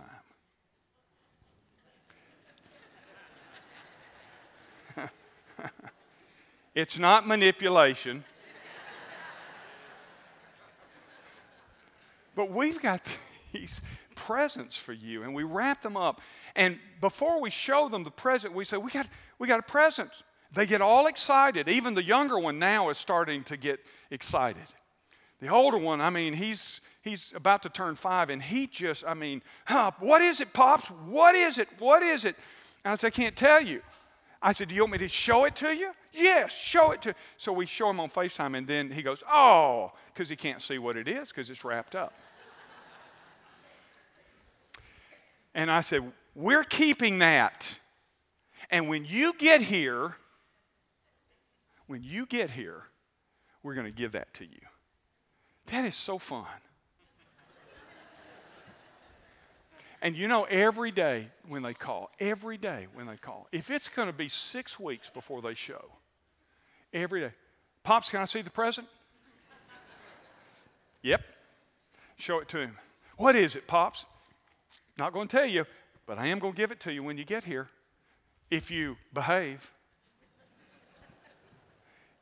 [6.74, 8.24] it's not manipulation.
[12.34, 13.02] but we've got
[13.52, 13.80] these
[14.14, 16.20] presents for you, and we wrap them up.
[16.54, 20.10] And before we show them the present, we say, We got, we got a present.
[20.52, 21.68] They get all excited.
[21.68, 24.64] Even the younger one now is starting to get excited.
[25.40, 29.14] The older one, I mean, he's he's about to turn five, and he just, I
[29.14, 30.88] mean, huh, what is it, Pops?
[30.88, 31.68] What is it?
[31.78, 32.36] What is it?
[32.84, 33.82] And I said, I can't tell you.
[34.42, 35.92] I said, Do you want me to show it to you?
[36.12, 37.14] Yes, show it to.
[37.36, 40.78] So we show him on FaceTime, and then he goes, Oh, because he can't see
[40.78, 42.14] what it is because it's wrapped up.
[45.54, 47.78] and I said, We're keeping that.
[48.70, 50.16] And when you get here,
[51.86, 52.84] when you get here,
[53.62, 54.60] we're going to give that to you.
[55.66, 56.46] That is so fun.
[60.02, 63.88] And you know, every day when they call, every day when they call, if it's
[63.88, 65.84] going to be six weeks before they show,
[66.92, 67.32] every day,
[67.82, 68.88] Pops, can I see the present?
[71.02, 71.22] yep.
[72.16, 72.78] Show it to him.
[73.16, 74.06] What is it, Pops?
[74.98, 75.66] Not going to tell you,
[76.06, 77.68] but I am going to give it to you when you get here
[78.50, 79.70] if you behave.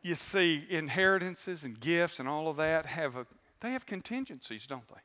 [0.02, 3.26] you see inheritances and gifts and all of that have a,
[3.60, 5.00] they have contingencies, don't they?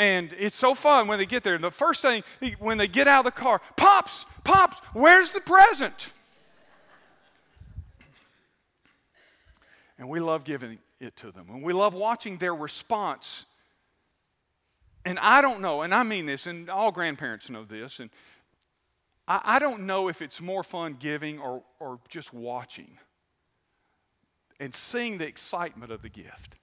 [0.00, 1.58] And it's so fun when they get there.
[1.58, 2.22] The first thing,
[2.58, 6.14] when they get out of the car, Pops, Pops, where's the present?
[9.98, 11.48] And we love giving it to them.
[11.50, 13.44] And we love watching their response.
[15.04, 18.08] And I don't know, and I mean this, and all grandparents know this, and
[19.28, 22.96] I, I don't know if it's more fun giving or, or just watching
[24.58, 26.56] and seeing the excitement of the gift.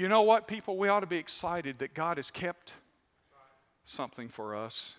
[0.00, 0.78] You know what, people?
[0.78, 2.72] We ought to be excited that God has kept
[3.84, 4.96] something for us.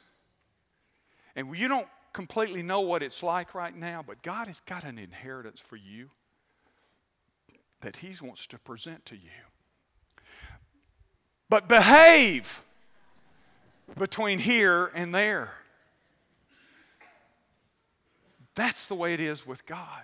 [1.36, 5.00] And you don't completely know what it's like right now, but God has got an
[5.00, 6.12] inheritance for you
[7.80, 9.32] that He wants to present to you.
[11.50, 12.62] But behave
[13.98, 15.54] between here and there.
[18.54, 20.04] That's the way it is with God.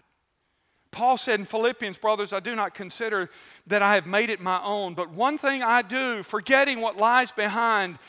[0.91, 3.30] Paul said in Philippians, brothers, I do not consider
[3.67, 7.32] that I have made it my own, but one thing I do, forgetting what lies
[7.32, 8.00] behind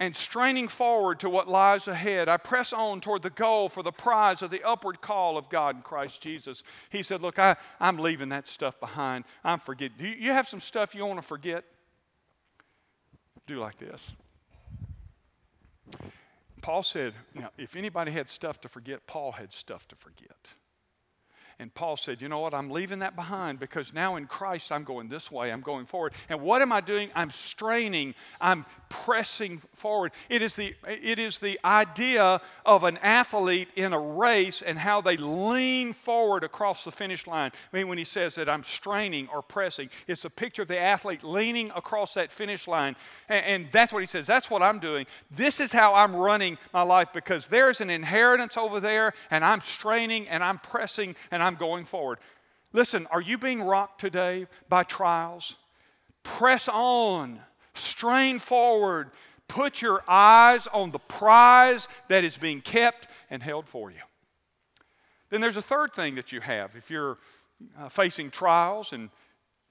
[0.00, 3.92] and straining forward to what lies ahead, I press on toward the goal for the
[3.92, 6.62] prize of the upward call of God in Christ Jesus.
[6.90, 9.24] He said, Look, I, I'm leaving that stuff behind.
[9.42, 9.96] I'm forgetting.
[9.98, 11.64] You, you have some stuff you want to forget?
[13.46, 14.12] Do like this.
[16.60, 20.50] Paul said, now, if anybody had stuff to forget, Paul had stuff to forget.
[21.60, 22.54] And Paul said, You know what?
[22.54, 25.50] I'm leaving that behind because now in Christ I'm going this way.
[25.50, 26.12] I'm going forward.
[26.28, 27.10] And what am I doing?
[27.16, 28.14] I'm straining.
[28.40, 30.12] I'm pressing forward.
[30.28, 35.00] It is the, it is the idea of an athlete in a race and how
[35.00, 37.50] they lean forward across the finish line.
[37.72, 40.78] I mean, when he says that I'm straining or pressing, it's a picture of the
[40.78, 42.94] athlete leaning across that finish line.
[43.28, 44.28] And, and that's what he says.
[44.28, 45.06] That's what I'm doing.
[45.32, 49.60] This is how I'm running my life because there's an inheritance over there, and I'm
[49.60, 52.18] straining and I'm pressing and I'm I'm going forward.
[52.74, 55.56] Listen, are you being rocked today by trials?
[56.22, 57.40] Press on,
[57.72, 59.10] strain forward,
[59.48, 63.96] put your eyes on the prize that is being kept and held for you.
[65.30, 66.76] Then there's a third thing that you have.
[66.76, 67.16] If you're
[67.78, 69.08] uh, facing trials and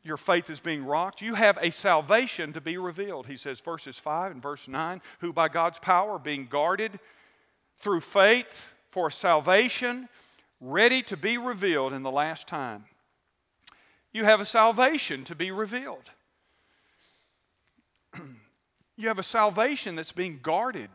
[0.04, 3.28] your faith is being rocked, you have a salvation to be revealed.
[3.28, 7.00] He says, verses 5 and verse 9, who by God's power are being guarded
[7.78, 10.10] through faith for salvation
[10.60, 12.86] ready to be revealed in the last time.
[14.12, 16.10] You have a salvation to be revealed.
[18.98, 20.90] you have a salvation that's being guarded.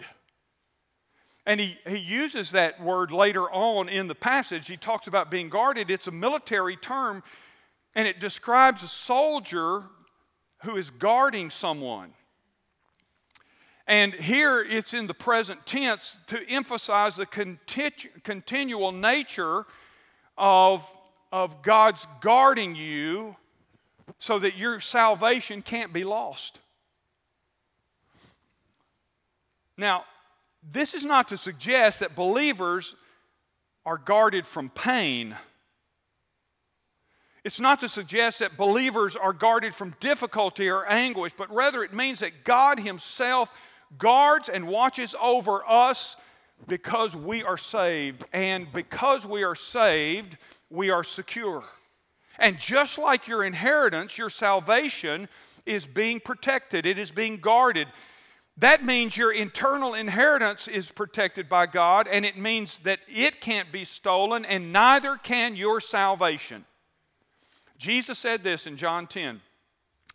[1.45, 4.69] And he, he uses that word later on in the passage.
[4.69, 5.91] He talks about being guarded.
[5.91, 7.23] It's a military term,
[7.95, 9.85] and it describes a soldier
[10.63, 12.13] who is guarding someone.
[13.93, 19.67] And here it's in the present tense to emphasize the continu- continual nature
[20.39, 20.91] of,
[21.31, 23.37] of God's guarding you
[24.19, 26.59] so that your salvation can't be lost.
[29.77, 30.05] Now,
[30.73, 32.97] this is not to suggest that believers
[33.85, 35.37] are guarded from pain.
[37.45, 41.93] It's not to suggest that believers are guarded from difficulty or anguish, but rather it
[41.93, 43.53] means that God Himself
[43.99, 46.17] guards and watches over us
[46.67, 48.25] because we are saved.
[48.33, 50.37] And because we are saved,
[50.71, 51.65] we are secure.
[52.39, 55.29] And just like your inheritance, your salvation
[55.67, 57.89] is being protected, it is being guarded.
[58.59, 63.73] That means your internal inheritance is protected by God, and it means that it can't
[63.73, 66.67] be stolen, and neither can your salvation.
[67.79, 69.41] Jesus said this in John 10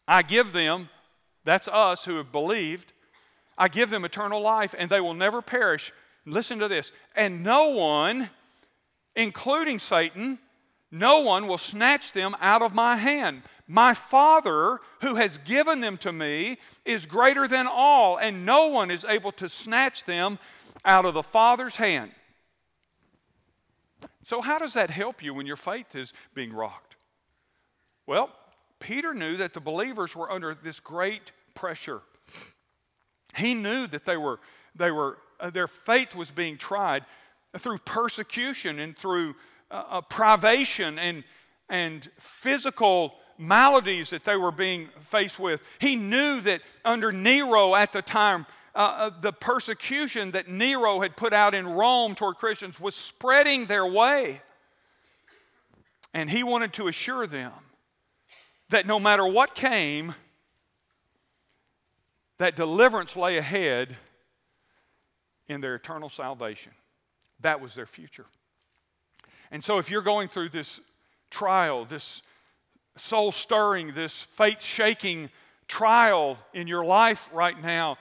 [0.07, 0.89] I give them,
[1.43, 2.93] that's us who have believed,
[3.57, 5.91] I give them eternal life and they will never perish.
[6.25, 6.91] Listen to this.
[7.15, 8.29] And no one,
[9.15, 10.39] including Satan,
[10.91, 13.43] no one will snatch them out of my hand.
[13.67, 18.89] My Father, who has given them to me, is greater than all, and no one
[18.89, 20.39] is able to snatch them
[20.85, 22.11] out of the Father's hand.
[24.23, 26.95] So, how does that help you when your faith is being rocked?
[28.05, 28.29] Well,
[28.79, 32.01] Peter knew that the believers were under this great pressure.
[33.37, 34.39] He knew that they were,
[34.75, 37.05] they were, uh, their faith was being tried
[37.57, 39.35] through persecution and through
[39.71, 41.23] uh, uh, privation and,
[41.69, 45.61] and physical maladies that they were being faced with.
[45.79, 51.15] He knew that under Nero at the time, uh, uh, the persecution that Nero had
[51.15, 54.41] put out in Rome toward Christians was spreading their way.
[56.13, 57.51] And he wanted to assure them
[58.69, 60.15] that no matter what came,
[62.37, 63.97] that deliverance lay ahead
[65.47, 66.71] in their eternal salvation.
[67.41, 68.25] That was their future.
[69.51, 70.79] And so, if you're going through this
[71.29, 72.21] trial, this
[72.97, 75.29] soul stirring, this faith shaking
[75.67, 77.97] trial in your life right now,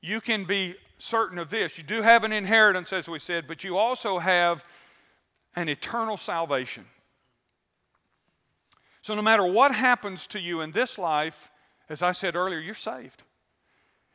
[0.00, 1.78] you can be certain of this.
[1.78, 4.64] You do have an inheritance, as we said, but you also have
[5.56, 6.84] an eternal salvation.
[9.02, 11.50] So, no matter what happens to you in this life,
[11.88, 13.22] as I said earlier, you're saved.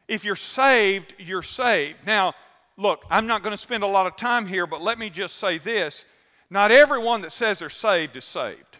[0.07, 2.05] If you're saved, you're saved.
[2.05, 2.33] Now,
[2.77, 5.35] look, I'm not going to spend a lot of time here, but let me just
[5.35, 6.05] say this.
[6.49, 8.77] Not everyone that says they're saved is saved.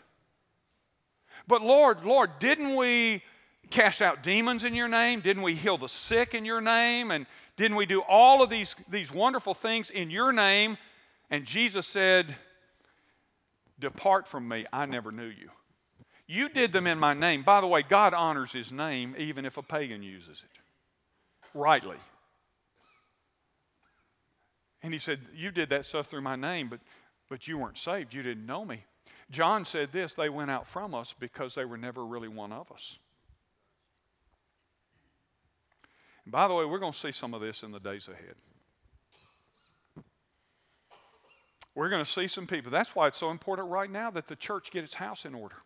[1.48, 3.24] But Lord, Lord, didn't we
[3.70, 5.20] cast out demons in your name?
[5.20, 7.12] Didn't we heal the sick in your name?
[7.12, 7.26] And
[7.58, 10.78] didn't we do all of these, these wonderful things in your name?
[11.30, 12.36] And Jesus said,
[13.80, 15.50] Depart from me, I never knew you.
[16.26, 17.44] You did them in my name.
[17.44, 20.57] By the way, God honors his name even if a pagan uses it
[21.58, 21.98] rightly.
[24.84, 26.80] And he said, You did that stuff through my name, but,
[27.30, 28.14] but you weren't saved.
[28.14, 28.84] You didn't know me.
[29.30, 32.72] John said this they went out from us because they were never really one of
[32.72, 33.00] us.
[36.24, 38.36] And by the way, we're going to see some of this in the days ahead.
[41.76, 42.72] We're going to see some people.
[42.72, 45.58] That's why it's so important right now that the church get its house in order.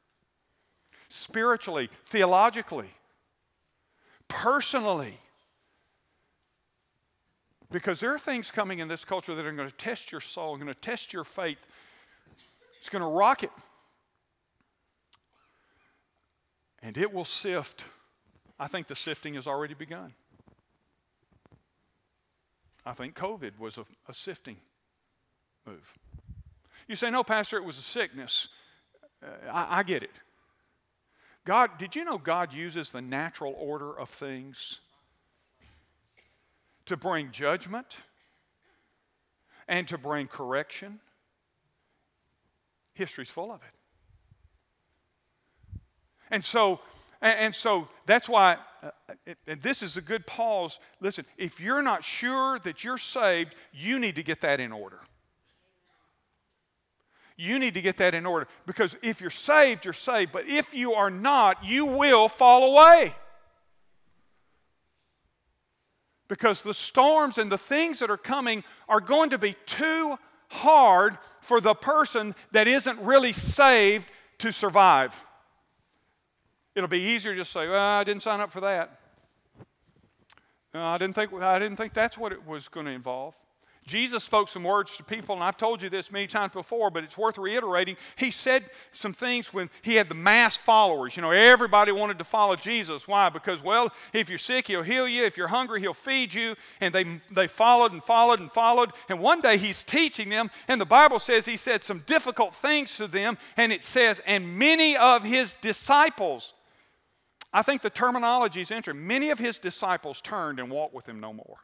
[1.10, 2.90] Spiritually, theologically,
[4.28, 5.18] personally.
[7.72, 10.56] Because there are things coming in this culture that are going to test your soul,
[10.56, 11.66] going to test your faith.
[12.78, 13.52] It's going to rock it.
[16.84, 17.86] And it will sift.
[18.60, 20.14] I think the sifting has already begun.
[22.86, 24.58] I think COVID was a, a sifting
[25.66, 25.94] move.
[26.88, 28.50] You say, no, Pastor, it was a sickness.
[29.24, 30.12] Uh, I, I get it.
[31.46, 34.80] God, did you know God uses the natural order of things
[36.86, 37.98] to bring judgment
[39.68, 41.00] and to bring correction?
[42.94, 43.80] History's full of it.
[46.30, 46.80] And so,
[47.22, 48.90] and, so that's why, uh,
[49.46, 50.80] and this is a good pause.
[51.02, 55.00] Listen, if you're not sure that you're saved, you need to get that in order.
[57.38, 60.32] You need to get that in order because if you're saved, you're saved.
[60.32, 63.16] But if you are not, you will fall away.
[66.32, 70.18] Because the storms and the things that are coming are going to be too
[70.48, 74.06] hard for the person that isn't really saved
[74.38, 75.20] to survive.
[76.74, 78.98] It'll be easier to just say, well, I didn't sign up for that.
[80.74, 83.36] No, I didn't think, I didn't think that's what it was going to involve.
[83.92, 87.04] Jesus spoke some words to people, and I've told you this many times before, but
[87.04, 87.98] it's worth reiterating.
[88.16, 88.64] He said
[88.94, 91.18] some things when he had the mass followers.
[91.18, 93.06] You know, everybody wanted to follow Jesus.
[93.06, 93.28] Why?
[93.28, 95.26] Because, well, if you're sick, he'll heal you.
[95.26, 96.56] If you're hungry, he'll feed you.
[96.80, 98.92] And they, they followed and followed and followed.
[99.10, 102.96] And one day he's teaching them, and the Bible says he said some difficult things
[102.96, 106.54] to them, and it says, and many of his disciples.
[107.52, 109.06] I think the terminology is interesting.
[109.06, 111.58] Many of his disciples turned and walked with him no more.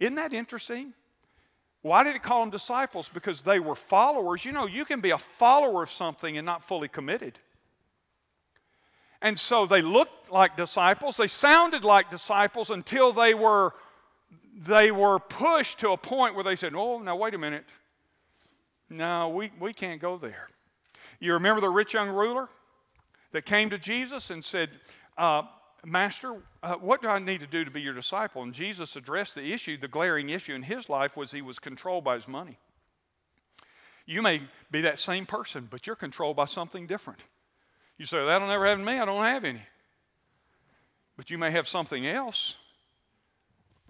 [0.00, 0.92] Isn't that interesting?
[1.84, 3.10] Why did it call them disciples?
[3.12, 4.42] Because they were followers.
[4.42, 7.38] You know, you can be a follower of something and not fully committed.
[9.20, 13.74] And so they looked like disciples, they sounded like disciples until they were
[14.66, 17.66] they were pushed to a point where they said, Oh, now wait a minute.
[18.88, 20.48] No, we, we can't go there.
[21.20, 22.48] You remember the rich young ruler
[23.32, 24.70] that came to Jesus and said,
[25.18, 25.42] uh,
[25.84, 28.42] Master, uh, what do I need to do to be your disciple?
[28.42, 32.04] And Jesus addressed the issue, the glaring issue in his life was he was controlled
[32.04, 32.58] by his money.
[34.06, 37.20] You may be that same person, but you're controlled by something different.
[37.98, 39.62] You say, That'll never happen to me, I don't have any.
[41.16, 42.56] But you may have something else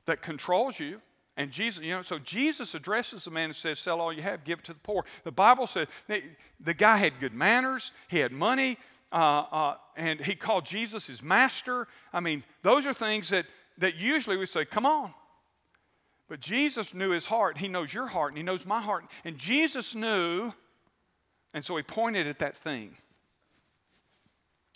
[0.07, 1.01] that controls you.
[1.36, 4.45] And Jesus, you know, so Jesus addresses the man and says, Sell all you have,
[4.45, 5.05] give it to the poor.
[5.24, 5.88] The Bible says
[6.61, 8.78] the guy had good manners, he had money,
[9.14, 11.86] uh, uh, and he called Jesus his master.
[12.12, 13.46] I mean, those are things that,
[13.78, 15.14] that usually we say, come on.
[16.28, 17.56] But Jesus knew his heart.
[17.56, 19.04] He knows your heart, and he knows my heart.
[19.24, 20.52] And Jesus knew,
[21.52, 22.96] and so he pointed at that thing.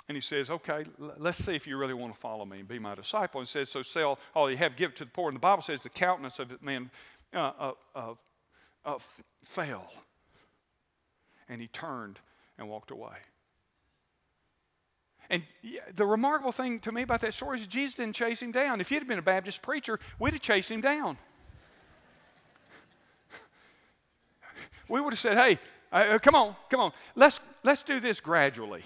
[0.08, 2.78] And he says, Okay, let's see if you really want to follow me and be
[2.78, 3.40] my disciple.
[3.40, 5.28] And says, So sell all you have, give it to the poor.
[5.28, 6.90] And the Bible says the countenance of the man
[7.34, 8.14] uh, uh, uh,
[8.84, 8.98] uh
[9.42, 9.90] fell.
[11.48, 12.20] And he turned
[12.58, 13.16] and walked away.
[15.30, 15.42] And
[15.94, 18.80] the remarkable thing to me about that story is Jesus didn't chase him down.
[18.80, 21.18] If he had been a Baptist preacher, we'd have chased him down.
[24.88, 25.58] we would have said, hey,
[25.92, 28.82] uh, uh, come on, come on, let's, let's do this gradually.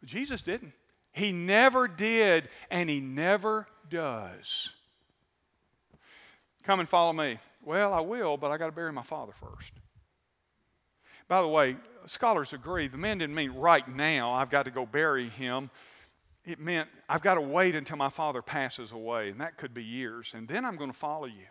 [0.00, 0.72] But Jesus didn't.
[1.12, 4.70] He never did, and he never does.
[6.64, 7.38] Come and follow me.
[7.64, 9.72] Well, I will, but I got to bury my father first.
[11.28, 11.76] By the way,
[12.06, 15.70] scholars agree the man didn't mean right now, I've got to go bury him.
[16.44, 19.82] It meant I've got to wait until my father passes away, and that could be
[19.82, 21.46] years, and then I'm going to follow you.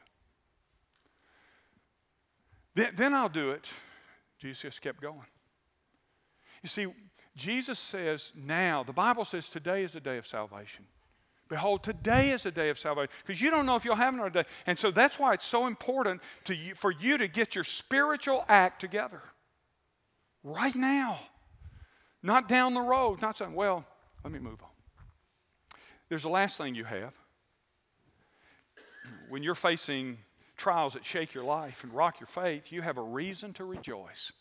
[2.75, 3.69] Then, then I'll do it.
[4.39, 5.25] Jesus kept going.
[6.61, 6.87] You see,
[7.35, 10.85] Jesus says now, the Bible says today is a day of salvation.
[11.47, 14.29] Behold, today is a day of salvation because you don't know if you'll have another
[14.29, 14.45] day.
[14.65, 18.45] And so that's why it's so important to you, for you to get your spiritual
[18.47, 19.21] act together
[20.45, 21.19] right now,
[22.23, 23.83] not down the road, not saying, well,
[24.23, 24.69] let me move on.
[26.07, 27.13] There's the last thing you have.
[29.27, 30.19] When you're facing
[30.55, 34.31] trials that shake your life and rock your faith, you have a reason to rejoice.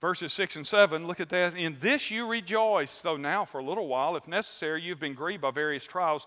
[0.00, 1.54] Verses 6 and 7, look at that.
[1.54, 5.42] In this you rejoice, though now for a little while, if necessary, you've been grieved
[5.42, 6.26] by various trials,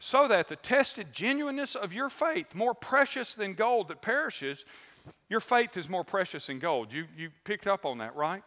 [0.00, 4.64] so that the tested genuineness of your faith, more precious than gold that perishes,
[5.28, 6.92] your faith is more precious than gold.
[6.92, 8.42] You, you picked up on that, right?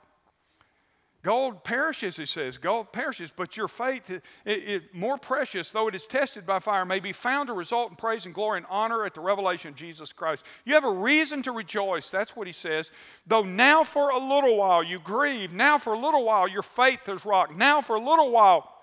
[1.24, 2.58] Gold perishes, he says.
[2.58, 6.86] Gold perishes, but your faith, it, it, more precious, though it is tested by fire,
[6.86, 9.76] may be found to result in praise and glory and honor at the revelation of
[9.76, 10.45] Jesus Christ.
[10.64, 12.10] You have a reason to rejoice.
[12.10, 12.91] That's what he says.
[13.26, 17.10] Though now for a little while you grieve, now for a little while your faith
[17.10, 18.74] is rocked, now for a little while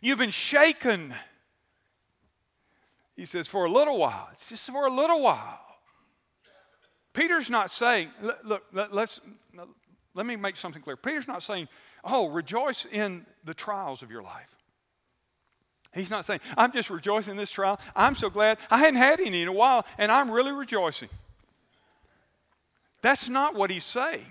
[0.00, 1.12] you've been shaken.
[3.14, 4.28] He says, for a little while.
[4.32, 5.60] It's just for a little while.
[7.12, 8.10] Peter's not saying,
[8.42, 9.20] look, let's,
[10.14, 10.96] let me make something clear.
[10.96, 11.68] Peter's not saying,
[12.04, 14.56] oh, rejoice in the trials of your life.
[15.94, 17.78] He's not saying, I'm just rejoicing in this trial.
[17.94, 18.56] I'm so glad.
[18.70, 21.10] I hadn't had any in a while, and I'm really rejoicing.
[23.02, 24.26] That's not what he's saying.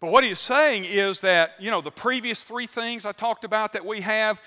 [0.00, 3.72] But what he's saying is that, you know, the previous three things I talked about
[3.72, 4.40] that we have,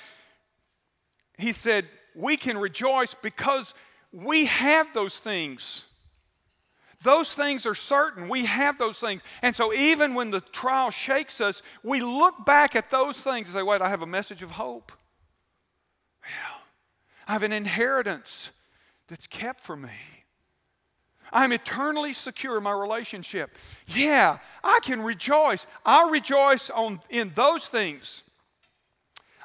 [1.37, 1.85] he said,
[2.15, 3.73] we can rejoice because
[4.11, 5.85] we have those things.
[7.03, 8.29] Those things are certain.
[8.29, 9.21] We have those things.
[9.41, 13.55] And so, even when the trial shakes us, we look back at those things and
[13.55, 14.91] say, wait, I have a message of hope.
[16.23, 16.61] Yeah.
[17.27, 18.51] I have an inheritance
[19.07, 19.89] that's kept for me.
[21.33, 23.55] I'm eternally secure in my relationship.
[23.87, 25.65] Yeah, I can rejoice.
[25.85, 28.23] I'll rejoice on, in those things.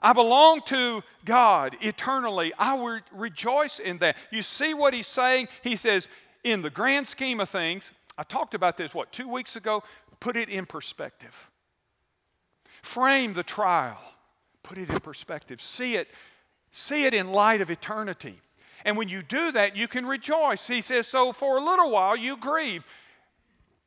[0.02, 2.52] I belong to God eternally.
[2.58, 4.16] I will rejoice in that.
[4.30, 5.48] You see what he's saying?
[5.62, 6.08] He says,
[6.44, 9.82] in the grand scheme of things, I talked about this, what, two weeks ago?
[10.20, 11.50] Put it in perspective.
[12.82, 13.98] Frame the trial,
[14.62, 15.60] put it in perspective.
[15.60, 16.08] See it,
[16.70, 18.40] see it in light of eternity.
[18.84, 20.66] And when you do that, you can rejoice.
[20.66, 22.84] He says, So for a little while you grieve.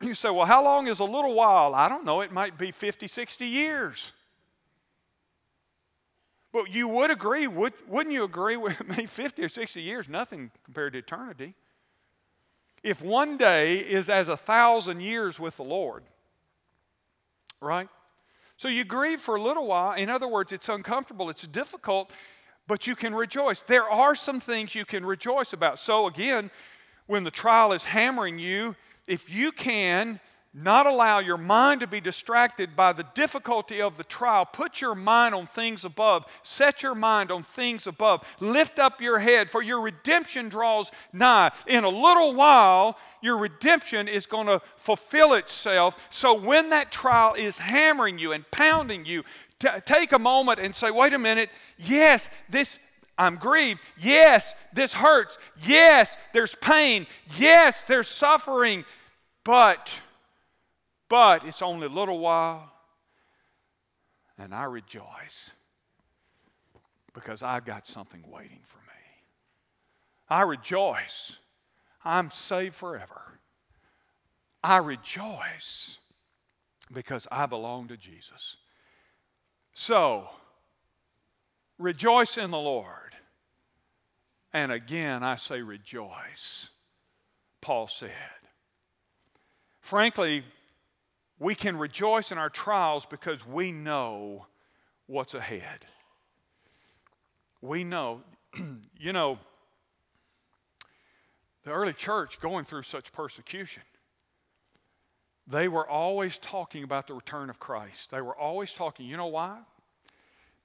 [0.02, 1.74] You say, Well, how long is a little while?
[1.74, 2.22] I don't know.
[2.22, 4.12] It might be 50, 60 years.
[6.52, 9.06] But you would agree, would, wouldn't you agree with me?
[9.06, 11.54] 50 or 60 years, nothing compared to eternity.
[12.82, 16.04] If one day is as a thousand years with the Lord,
[17.62, 17.90] right?
[18.58, 19.94] So you grieve for a little while.
[19.94, 22.12] In other words, it's uncomfortable, it's difficult,
[22.68, 23.64] but you can rejoice.
[23.64, 25.80] There are some things you can rejoice about.
[25.80, 26.52] So again,
[27.08, 28.76] when the trial is hammering you,
[29.08, 30.20] if you can
[30.54, 34.46] not allow your mind to be distracted by the difficulty of the trial.
[34.46, 36.26] Put your mind on things above.
[36.42, 38.26] Set your mind on things above.
[38.40, 41.52] Lift up your head, for your redemption draws nigh.
[41.68, 45.96] In a little while, your redemption is going to fulfill itself.
[46.10, 49.24] So when that trial is hammering you and pounding you,
[49.60, 52.80] t- take a moment and say, wait a minute, yes, this
[53.20, 53.82] I'm grieved.
[54.00, 55.38] Yes, this hurts.
[55.62, 57.06] Yes, there's pain.
[57.38, 58.86] Yes, there's suffering.
[59.44, 59.94] But
[61.10, 62.72] but it's only a little while,
[64.38, 65.52] and I rejoice
[67.14, 68.84] because I've got something waiting for me.
[70.30, 71.38] I rejoice.
[72.06, 73.40] I'm saved forever.
[74.64, 75.98] I rejoice
[76.94, 78.58] because I belong to Jesus.
[79.74, 80.30] So,
[81.78, 83.16] rejoice in the Lord.
[84.54, 86.70] And again, I say rejoice,
[87.62, 88.12] Paul said.
[89.82, 90.44] Frankly,
[91.40, 94.46] we can rejoice in our trials because we know
[95.08, 95.86] what's ahead.
[97.62, 98.22] We know,
[99.00, 99.40] you know,
[101.64, 103.84] the early church going through such persecution,
[105.48, 108.12] they were always talking about the return of Christ.
[108.12, 109.60] They were always talking, you know why?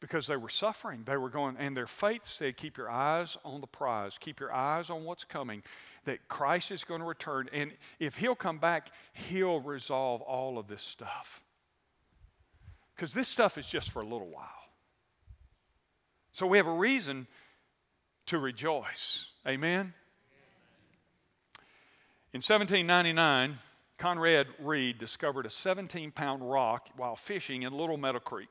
[0.05, 1.03] Because they were suffering.
[1.07, 4.53] They were going, and their faith said, keep your eyes on the prize, keep your
[4.53, 5.63] eyes on what's coming
[6.05, 7.49] that Christ is going to return.
[7.55, 11.43] And if He'll come back, He'll resolve all of this stuff.
[12.95, 14.51] Because this stuff is just for a little while.
[16.33, 17.27] So we have a reason
[18.27, 19.31] to rejoice.
[19.49, 19.95] Amen?
[22.35, 23.55] In 1799,
[23.97, 28.49] Conrad Reed discovered a 17 pound rock while fishing in Little Meadow Creek.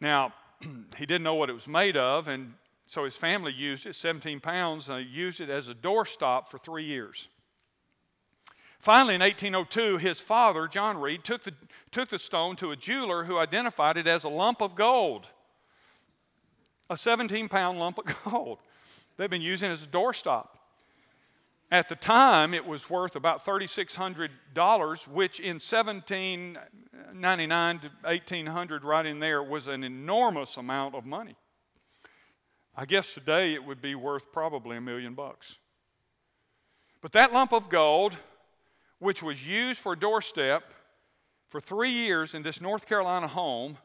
[0.00, 0.32] Now,
[0.96, 2.54] he didn't know what it was made of, and
[2.86, 6.84] so his family used it, 17 pounds, and used it as a doorstop for three
[6.84, 7.28] years.
[8.78, 11.52] Finally, in 1802, his father, John Reed, took the,
[11.90, 15.26] took the stone to a jeweler who identified it as a lump of gold,
[16.88, 18.58] a 17 pound lump of gold.
[19.16, 20.48] They've been using it as a doorstop.
[21.72, 25.58] At the time, it was worth about $3,600, which in
[27.20, 31.36] 1799 to 1800, right in there, was an enormous amount of money.
[32.74, 35.56] I guess today it would be worth probably a million bucks.
[37.00, 38.16] But that lump of gold,
[38.98, 40.70] which was used for a doorstep
[41.48, 43.78] for three years in this North Carolina home,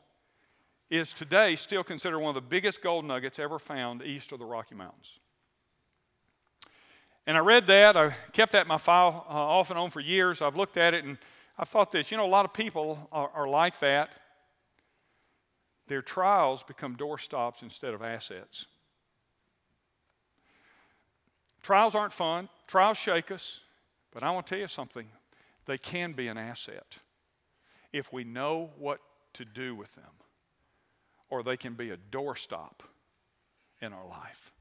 [0.89, 4.45] is today still considered one of the biggest gold nuggets ever found east of the
[4.45, 5.19] Rocky Mountains.
[7.25, 7.95] And I read that.
[7.95, 10.41] I kept that in my file uh, off and on for years.
[10.41, 11.17] I've looked at it and
[11.61, 14.09] I thought this you know, a lot of people are, are like that.
[15.87, 18.65] Their trials become doorstops instead of assets.
[21.61, 23.59] Trials aren't fun, trials shake us,
[24.11, 25.07] but I want to tell you something.
[25.67, 26.97] They can be an asset
[27.93, 28.99] if we know what
[29.33, 30.05] to do with them,
[31.29, 32.79] or they can be a doorstop
[33.79, 34.51] in our life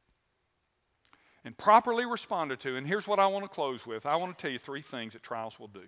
[1.44, 2.76] and properly responded to.
[2.76, 5.14] And here's what I want to close with I want to tell you three things
[5.14, 5.84] that trials will do.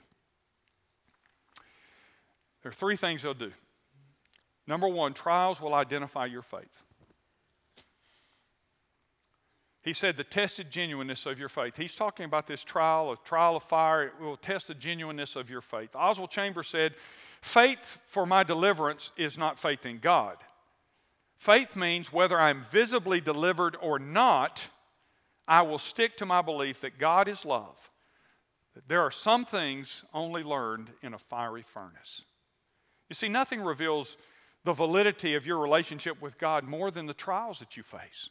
[2.63, 3.53] There are three things they'll do.
[4.67, 6.83] Number one, trials will identify your faith.
[9.83, 11.77] He said the tested genuineness of your faith.
[11.77, 14.05] He's talking about this trial, a trial of fire.
[14.05, 15.97] It will test the genuineness of your faith.
[15.97, 16.95] Oswald Chambers said,
[17.41, 20.37] Faith for my deliverance is not faith in God.
[21.37, 24.69] Faith means whether I'm visibly delivered or not,
[25.49, 27.91] I will stick to my belief that God is love.
[28.87, 32.25] There are some things only learned in a fiery furnace.
[33.13, 34.17] You see, nothing reveals
[34.65, 38.31] the validity of your relationship with God more than the trials that you face.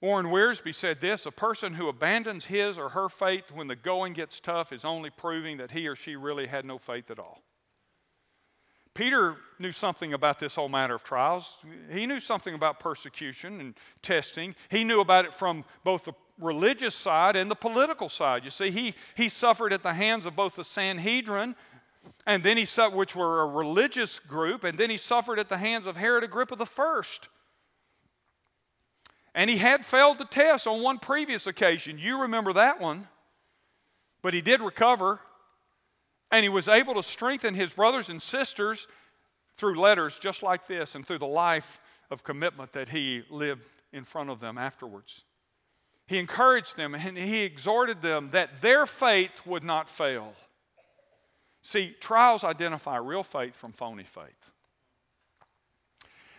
[0.00, 4.14] Warren Wiersbe said this a person who abandons his or her faith when the going
[4.14, 7.42] gets tough is only proving that he or she really had no faith at all.
[8.94, 11.58] Peter knew something about this whole matter of trials.
[11.92, 14.54] He knew something about persecution and testing.
[14.70, 18.42] He knew about it from both the religious side and the political side.
[18.42, 21.54] You see, he, he suffered at the hands of both the Sanhedrin,
[22.26, 25.58] and then he suffered, which were a religious group, and then he suffered at the
[25.58, 27.02] hands of Herod Agrippa I.
[29.34, 31.98] And he had failed the test on one previous occasion.
[31.98, 33.06] You remember that one.
[34.22, 35.20] But he did recover.
[36.32, 38.88] And he was able to strengthen his brothers and sisters
[39.56, 41.80] through letters just like this and through the life
[42.10, 45.24] of commitment that he lived in front of them afterwards.
[46.06, 50.34] He encouraged them and he exhorted them that their faith would not fail.
[51.66, 54.52] See, trials identify real faith from phony faith.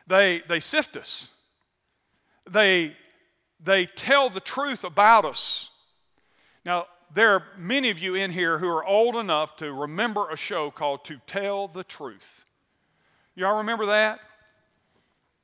[0.08, 1.28] They, they sift us,
[2.50, 2.96] they,
[3.62, 5.70] they tell the truth about us.
[6.64, 10.38] Now, there are many of you in here who are old enough to remember a
[10.38, 12.46] show called To Tell the Truth.
[13.36, 14.22] Y'all remember that?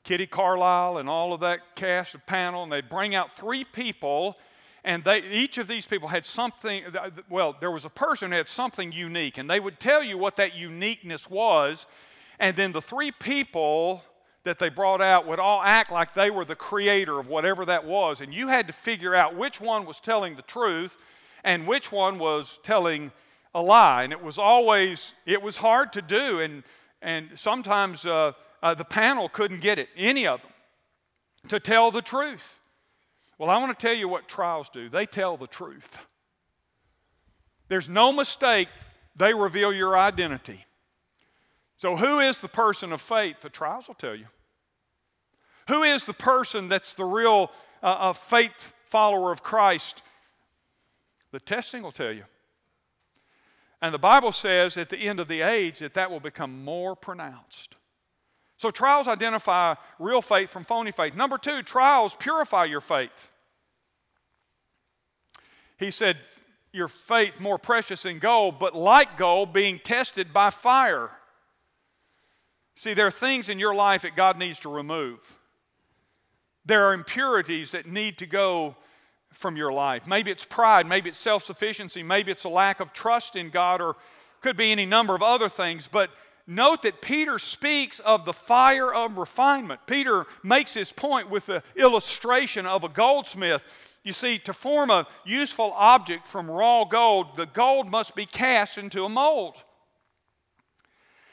[0.06, 4.38] Kitty Carlisle and all of that cast of panel, and they'd bring out three people,
[4.84, 6.84] and they, each of these people had something,
[7.30, 10.36] well, there was a person who had something unique, and they would tell you what
[10.38, 11.88] that uniqueness was,
[12.40, 14.04] and then the three people
[14.44, 17.86] that they brought out would all act like they were the creator of whatever that
[17.86, 20.98] was, and you had to figure out which one was telling the truth
[21.44, 23.12] and which one was telling
[23.54, 24.04] a lie.
[24.04, 26.40] And it was always, it was hard to do.
[26.40, 26.64] And,
[27.02, 30.52] and sometimes uh, uh, the panel couldn't get it, any of them,
[31.50, 32.60] to tell the truth.
[33.44, 36.00] Well, I want to tell you what trials do they tell the truth.
[37.68, 38.70] There's no mistake,
[39.18, 40.66] they reveal your identity.
[41.76, 43.42] So, who is the person of faith?
[43.42, 44.28] The trials will tell you.
[45.68, 50.04] Who is the person that's the real uh, faith follower of Christ?
[51.34, 52.24] The testing will tell you.
[53.82, 56.96] And the Bible says at the end of the age that that will become more
[56.96, 57.76] pronounced.
[58.56, 61.14] So trials identify real faith from phony faith.
[61.14, 63.32] Number two, trials purify your faith.
[65.78, 66.18] He said,
[66.72, 71.12] Your faith more precious than gold, but like gold, being tested by fire.
[72.76, 75.38] See, there are things in your life that God needs to remove.
[76.66, 78.76] There are impurities that need to go
[79.32, 80.08] from your life.
[80.08, 83.82] Maybe it's pride, maybe it's self sufficiency, maybe it's a lack of trust in God,
[83.82, 83.96] or
[84.42, 85.88] could be any number of other things.
[85.92, 86.10] But
[86.48, 89.82] note that Peter speaks of the fire of refinement.
[89.88, 93.64] Peter makes his point with the illustration of a goldsmith.
[94.04, 98.78] You see, to form a useful object from raw gold, the gold must be cast
[98.78, 99.56] into a mold.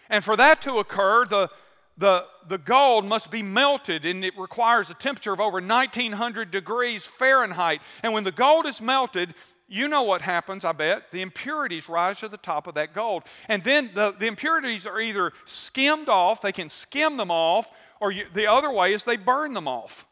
[0.08, 1.50] And for that to occur, the,
[1.98, 7.06] the, the gold must be melted, and it requires a temperature of over 1900 degrees
[7.06, 7.80] Fahrenheit.
[8.02, 9.34] And when the gold is melted,
[9.68, 11.10] you know what happens, I bet.
[11.12, 13.22] The impurities rise to the top of that gold.
[13.48, 18.10] And then the, the impurities are either skimmed off, they can skim them off, or
[18.10, 20.06] you, the other way is they burn them off.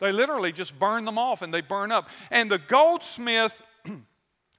[0.00, 2.08] They literally just burn them off and they burn up.
[2.30, 3.60] And the goldsmith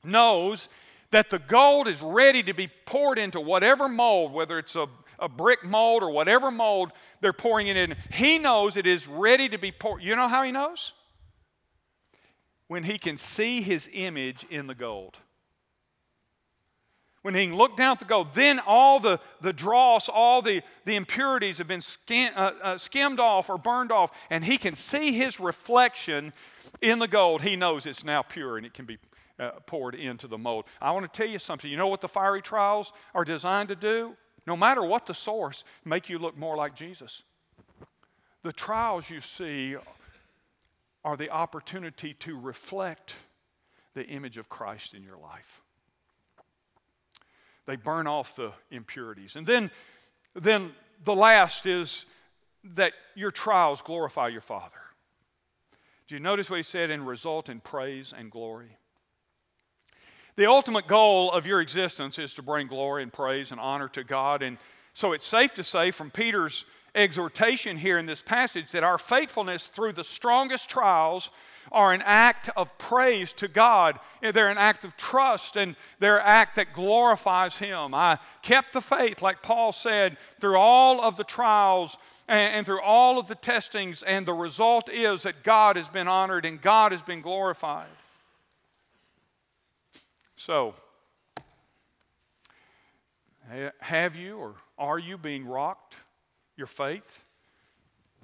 [0.03, 0.69] knows
[1.11, 4.87] that the gold is ready to be poured into whatever mold, whether it's a,
[5.19, 7.95] a brick mold or whatever mold they're pouring it in.
[8.11, 10.03] He knows it is ready to be poured.
[10.03, 10.93] You know how he knows?
[12.67, 15.17] When he can see his image in the gold.
[17.21, 20.63] When he can look down at the gold, then all the, the dross, all the,
[20.85, 24.75] the impurities have been skim, uh, uh, skimmed off or burned off, and he can
[24.75, 26.33] see his reflection
[26.81, 27.43] in the gold.
[27.43, 28.97] He knows it's now pure and it can be
[29.39, 30.65] uh, poured into the mold.
[30.81, 31.69] I want to tell you something.
[31.69, 34.15] You know what the fiery trials are designed to do?
[34.47, 37.21] No matter what the source, make you look more like Jesus.
[38.41, 39.75] The trials you see
[41.03, 43.15] are the opportunity to reflect
[43.93, 45.61] the image of Christ in your life.
[47.71, 49.37] They burn off the impurities.
[49.37, 49.71] And then,
[50.33, 50.73] then
[51.05, 52.05] the last is
[52.75, 54.75] that your trials glorify your Father.
[56.05, 58.75] Do you notice what he said and result in praise and glory?
[60.35, 64.03] The ultimate goal of your existence is to bring glory and praise and honor to
[64.03, 64.41] God.
[64.41, 64.57] And
[64.93, 69.67] so it's safe to say from Peter's exhortation here in this passage that our faithfulness
[69.67, 71.29] through the strongest trials
[71.71, 73.99] are an act of praise to God.
[74.21, 77.93] They're an act of trust and they're an act that glorifies Him.
[77.93, 81.97] I kept the faith, like Paul said, through all of the trials
[82.27, 86.07] and, and through all of the testings, and the result is that God has been
[86.07, 87.87] honored and God has been glorified.
[90.35, 90.75] So,
[93.79, 95.97] have you or are you being rocked,
[96.55, 97.25] your faith?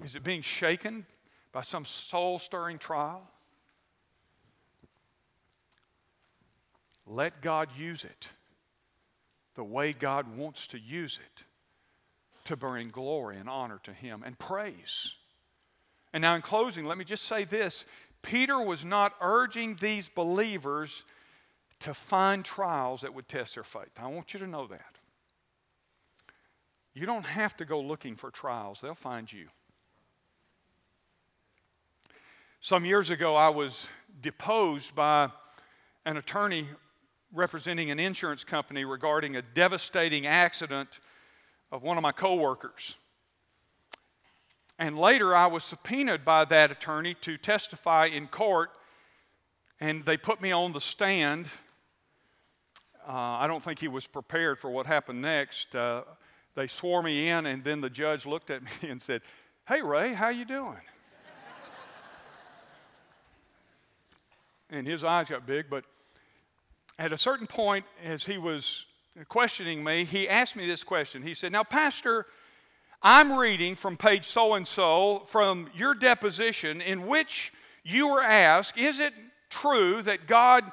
[0.04, 1.06] Is it being shaken
[1.58, 3.28] by some soul stirring trial?
[7.04, 8.28] Let God use it
[9.56, 11.42] the way God wants to use it
[12.44, 15.16] to bring glory and honor to Him and praise.
[16.12, 17.86] And now, in closing, let me just say this
[18.22, 21.04] Peter was not urging these believers
[21.80, 23.98] to find trials that would test their faith.
[24.00, 24.98] I want you to know that.
[26.94, 29.48] You don't have to go looking for trials, they'll find you.
[32.60, 33.86] Some years ago, I was
[34.20, 35.30] deposed by
[36.04, 36.66] an attorney
[37.32, 41.00] representing an insurance company regarding a devastating accident
[41.70, 42.96] of one of my coworkers.
[44.78, 48.70] And later, I was subpoenaed by that attorney to testify in court,
[49.80, 51.48] and they put me on the stand
[53.08, 55.74] uh, I don't think he was prepared for what happened next.
[55.74, 56.02] Uh,
[56.54, 59.22] they swore me in, and then the judge looked at me and said,
[59.66, 60.76] "Hey, Ray, how you doing?"
[64.70, 65.66] And his eyes got big.
[65.70, 65.84] But
[66.98, 68.86] at a certain point, as he was
[69.28, 71.22] questioning me, he asked me this question.
[71.22, 72.26] He said, "Now, Pastor."
[73.00, 77.52] I'm reading from page so and so from your deposition in which
[77.84, 79.14] you were asked, Is it
[79.50, 80.64] true that God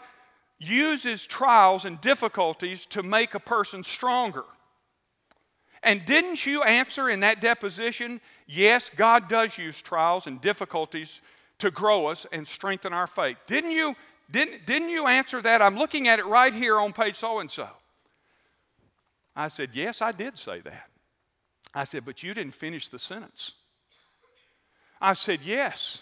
[0.58, 4.46] uses trials and difficulties to make a person stronger.
[5.84, 11.22] And didn't you answer in that deposition, yes, God does use trials and difficulties
[11.60, 13.38] to grow us and strengthen our faith?
[13.48, 13.96] Didn't you,
[14.30, 15.62] didn't, didn't you answer that?
[15.62, 17.68] I'm looking at it right here on page so and so.
[19.36, 20.90] I said, Yes, I did say that.
[21.74, 23.54] I said, But you didn't finish the sentence.
[25.02, 26.02] I said, Yes.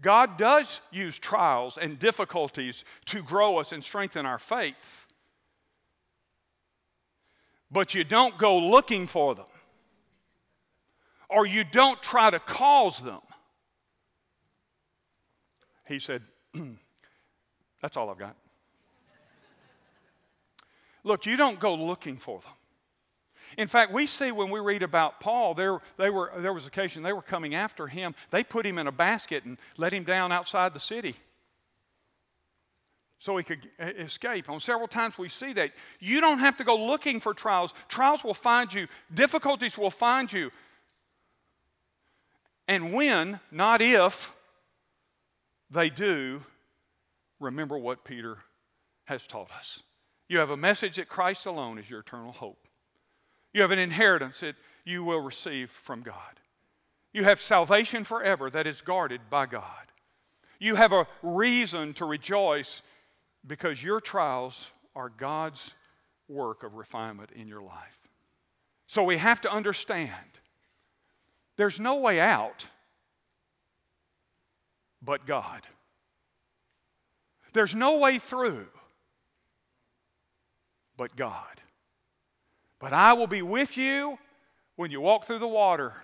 [0.00, 5.06] God does use trials and difficulties to grow us and strengthen our faith.
[7.70, 9.46] But you don't go looking for them,
[11.28, 13.20] or you don't try to cause them.
[15.90, 16.22] He said,
[17.82, 18.36] That's all I've got.
[21.02, 22.52] Look, you don't go looking for them.
[23.58, 27.02] In fact, we see when we read about Paul, there, they were, there was occasion
[27.02, 28.14] they were coming after him.
[28.30, 31.16] They put him in a basket and let him down outside the city
[33.18, 34.48] so he could escape.
[34.48, 35.72] On several times we see that.
[35.98, 37.74] You don't have to go looking for trials.
[37.88, 40.52] Trials will find you, difficulties will find you.
[42.68, 44.32] And when, not if,
[45.70, 46.42] they do,
[47.38, 48.38] remember what Peter
[49.04, 49.82] has taught us.
[50.28, 52.68] You have a message that Christ alone is your eternal hope.
[53.52, 56.40] You have an inheritance that you will receive from God.
[57.12, 59.64] You have salvation forever that is guarded by God.
[60.60, 62.82] You have a reason to rejoice
[63.46, 65.74] because your trials are God's
[66.28, 68.08] work of refinement in your life.
[68.86, 70.10] So we have to understand
[71.56, 72.66] there's no way out
[75.02, 75.62] but God.
[77.52, 78.66] There's no way through
[80.96, 81.62] but God.
[82.78, 84.18] But I will be with you
[84.76, 85.94] when you walk through the water.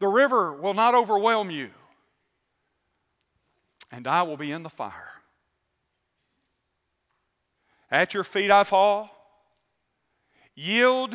[0.00, 1.70] The river will not overwhelm you,
[3.92, 5.12] and I will be in the fire.
[7.90, 9.10] At your feet I fall.
[10.56, 11.14] Yield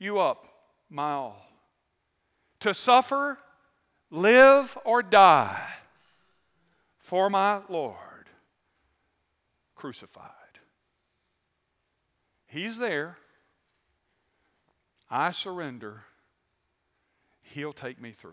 [0.00, 0.48] you up,
[0.88, 1.46] my all.
[2.60, 3.38] To suffer,
[4.10, 5.66] live, or die
[6.98, 7.96] for my Lord
[9.74, 10.30] crucified.
[12.46, 13.16] He's there.
[15.10, 16.02] I surrender.
[17.42, 18.32] He'll take me through.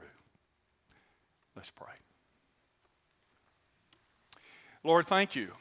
[1.55, 1.93] Let's pray.
[4.83, 5.51] Lord, thank you.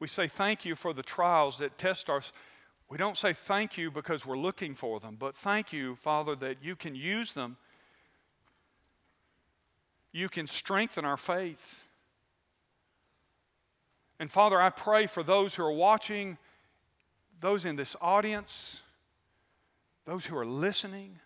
[0.00, 2.32] We say thank you for the trials that test us.
[2.88, 6.58] We don't say thank you because we're looking for them, but thank you, Father, that
[6.62, 7.56] you can use them.
[10.12, 11.84] You can strengthen our faith.
[14.18, 16.38] And Father, I pray for those who are watching,
[17.40, 18.80] those in this audience,
[20.04, 21.18] those who are listening,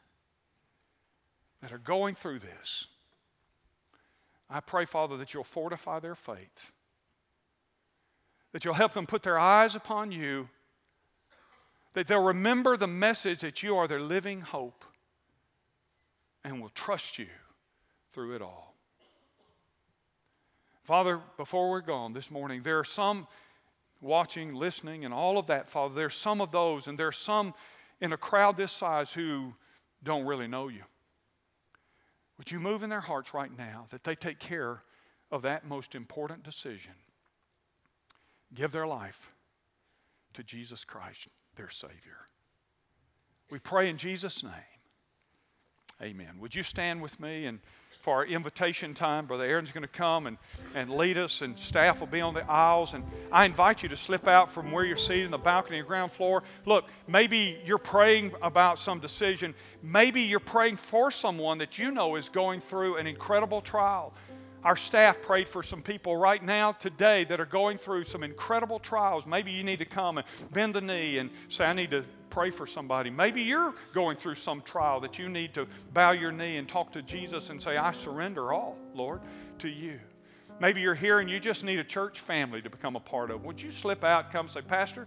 [1.63, 2.89] that are going through this.
[4.51, 6.73] I pray, Father, that you'll fortify their faith
[8.53, 10.49] that you'll help them put their eyes upon you,
[11.95, 14.85] that they'll remember the message that you are their living hope
[16.45, 17.29] and will trust you
[18.13, 18.72] through it all.
[20.85, 23.27] Father, before we're gone this morning, there are some
[24.01, 25.95] watching, listening, and all of that, Father.
[25.95, 27.55] There's some of those, and there's some
[28.01, 29.55] in a crowd this size who
[30.03, 30.83] don't really know you.
[32.39, 34.83] Would you move in their hearts right now that they take care
[35.31, 36.95] of that most important decision?
[38.55, 39.33] give their life
[40.35, 42.29] to Jesus Christ, their Savior.
[43.51, 44.53] We pray in Jesus' name.
[46.01, 46.39] Amen.
[46.41, 47.61] Would you stand with me and
[48.03, 49.27] for our invitation time?
[49.27, 50.37] Brother Aaron's going to come and,
[50.75, 52.95] and lead us, and staff will be on the aisles.
[52.95, 55.85] And I invite you to slip out from where you're seated in the balcony or
[55.85, 56.43] ground floor.
[56.67, 59.55] Look, maybe you're praying about some decision.
[59.83, 64.13] Maybe you're praying for someone that you know is going through an incredible trial.
[64.65, 68.79] Our staff prayed for some people right now, today, that are going through some incredible
[68.79, 69.27] trials.
[69.27, 72.51] Maybe you need to come and bend the knee and say, I need to pray
[72.51, 73.11] for somebody.
[73.11, 76.91] Maybe you're going through some trial that you need to bow your knee and talk
[76.93, 79.21] to Jesus and say, I surrender all, Lord,
[79.59, 80.01] to you.
[80.59, 83.45] Maybe you're here and you just need a church family to become a part of.
[83.45, 85.07] Would you slip out come say, Pastor,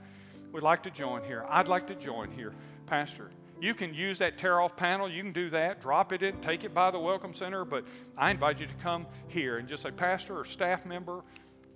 [0.51, 1.47] we'd like to join here.
[1.49, 2.53] I'd like to join here,
[2.85, 3.31] Pastor.
[3.59, 5.09] You can use that tear off panel.
[5.09, 5.81] You can do that.
[5.81, 7.65] Drop it in, take it by the Welcome Center.
[7.65, 11.23] But I invite you to come here and just say, Pastor or staff member,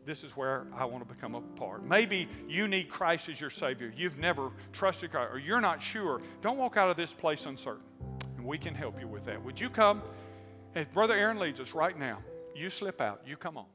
[0.10, 1.86] this is where I want to become a part.
[1.86, 3.94] Maybe you need Christ as your Savior.
[3.96, 6.20] You've never trusted Christ, or you're not sure.
[6.42, 7.84] Don't walk out of this place uncertain.
[8.36, 9.44] And we can help you with that.
[9.44, 10.02] Would you come?
[10.74, 12.18] As Brother Aaron leads us right now,
[12.56, 13.22] you slip out.
[13.26, 13.66] You come on.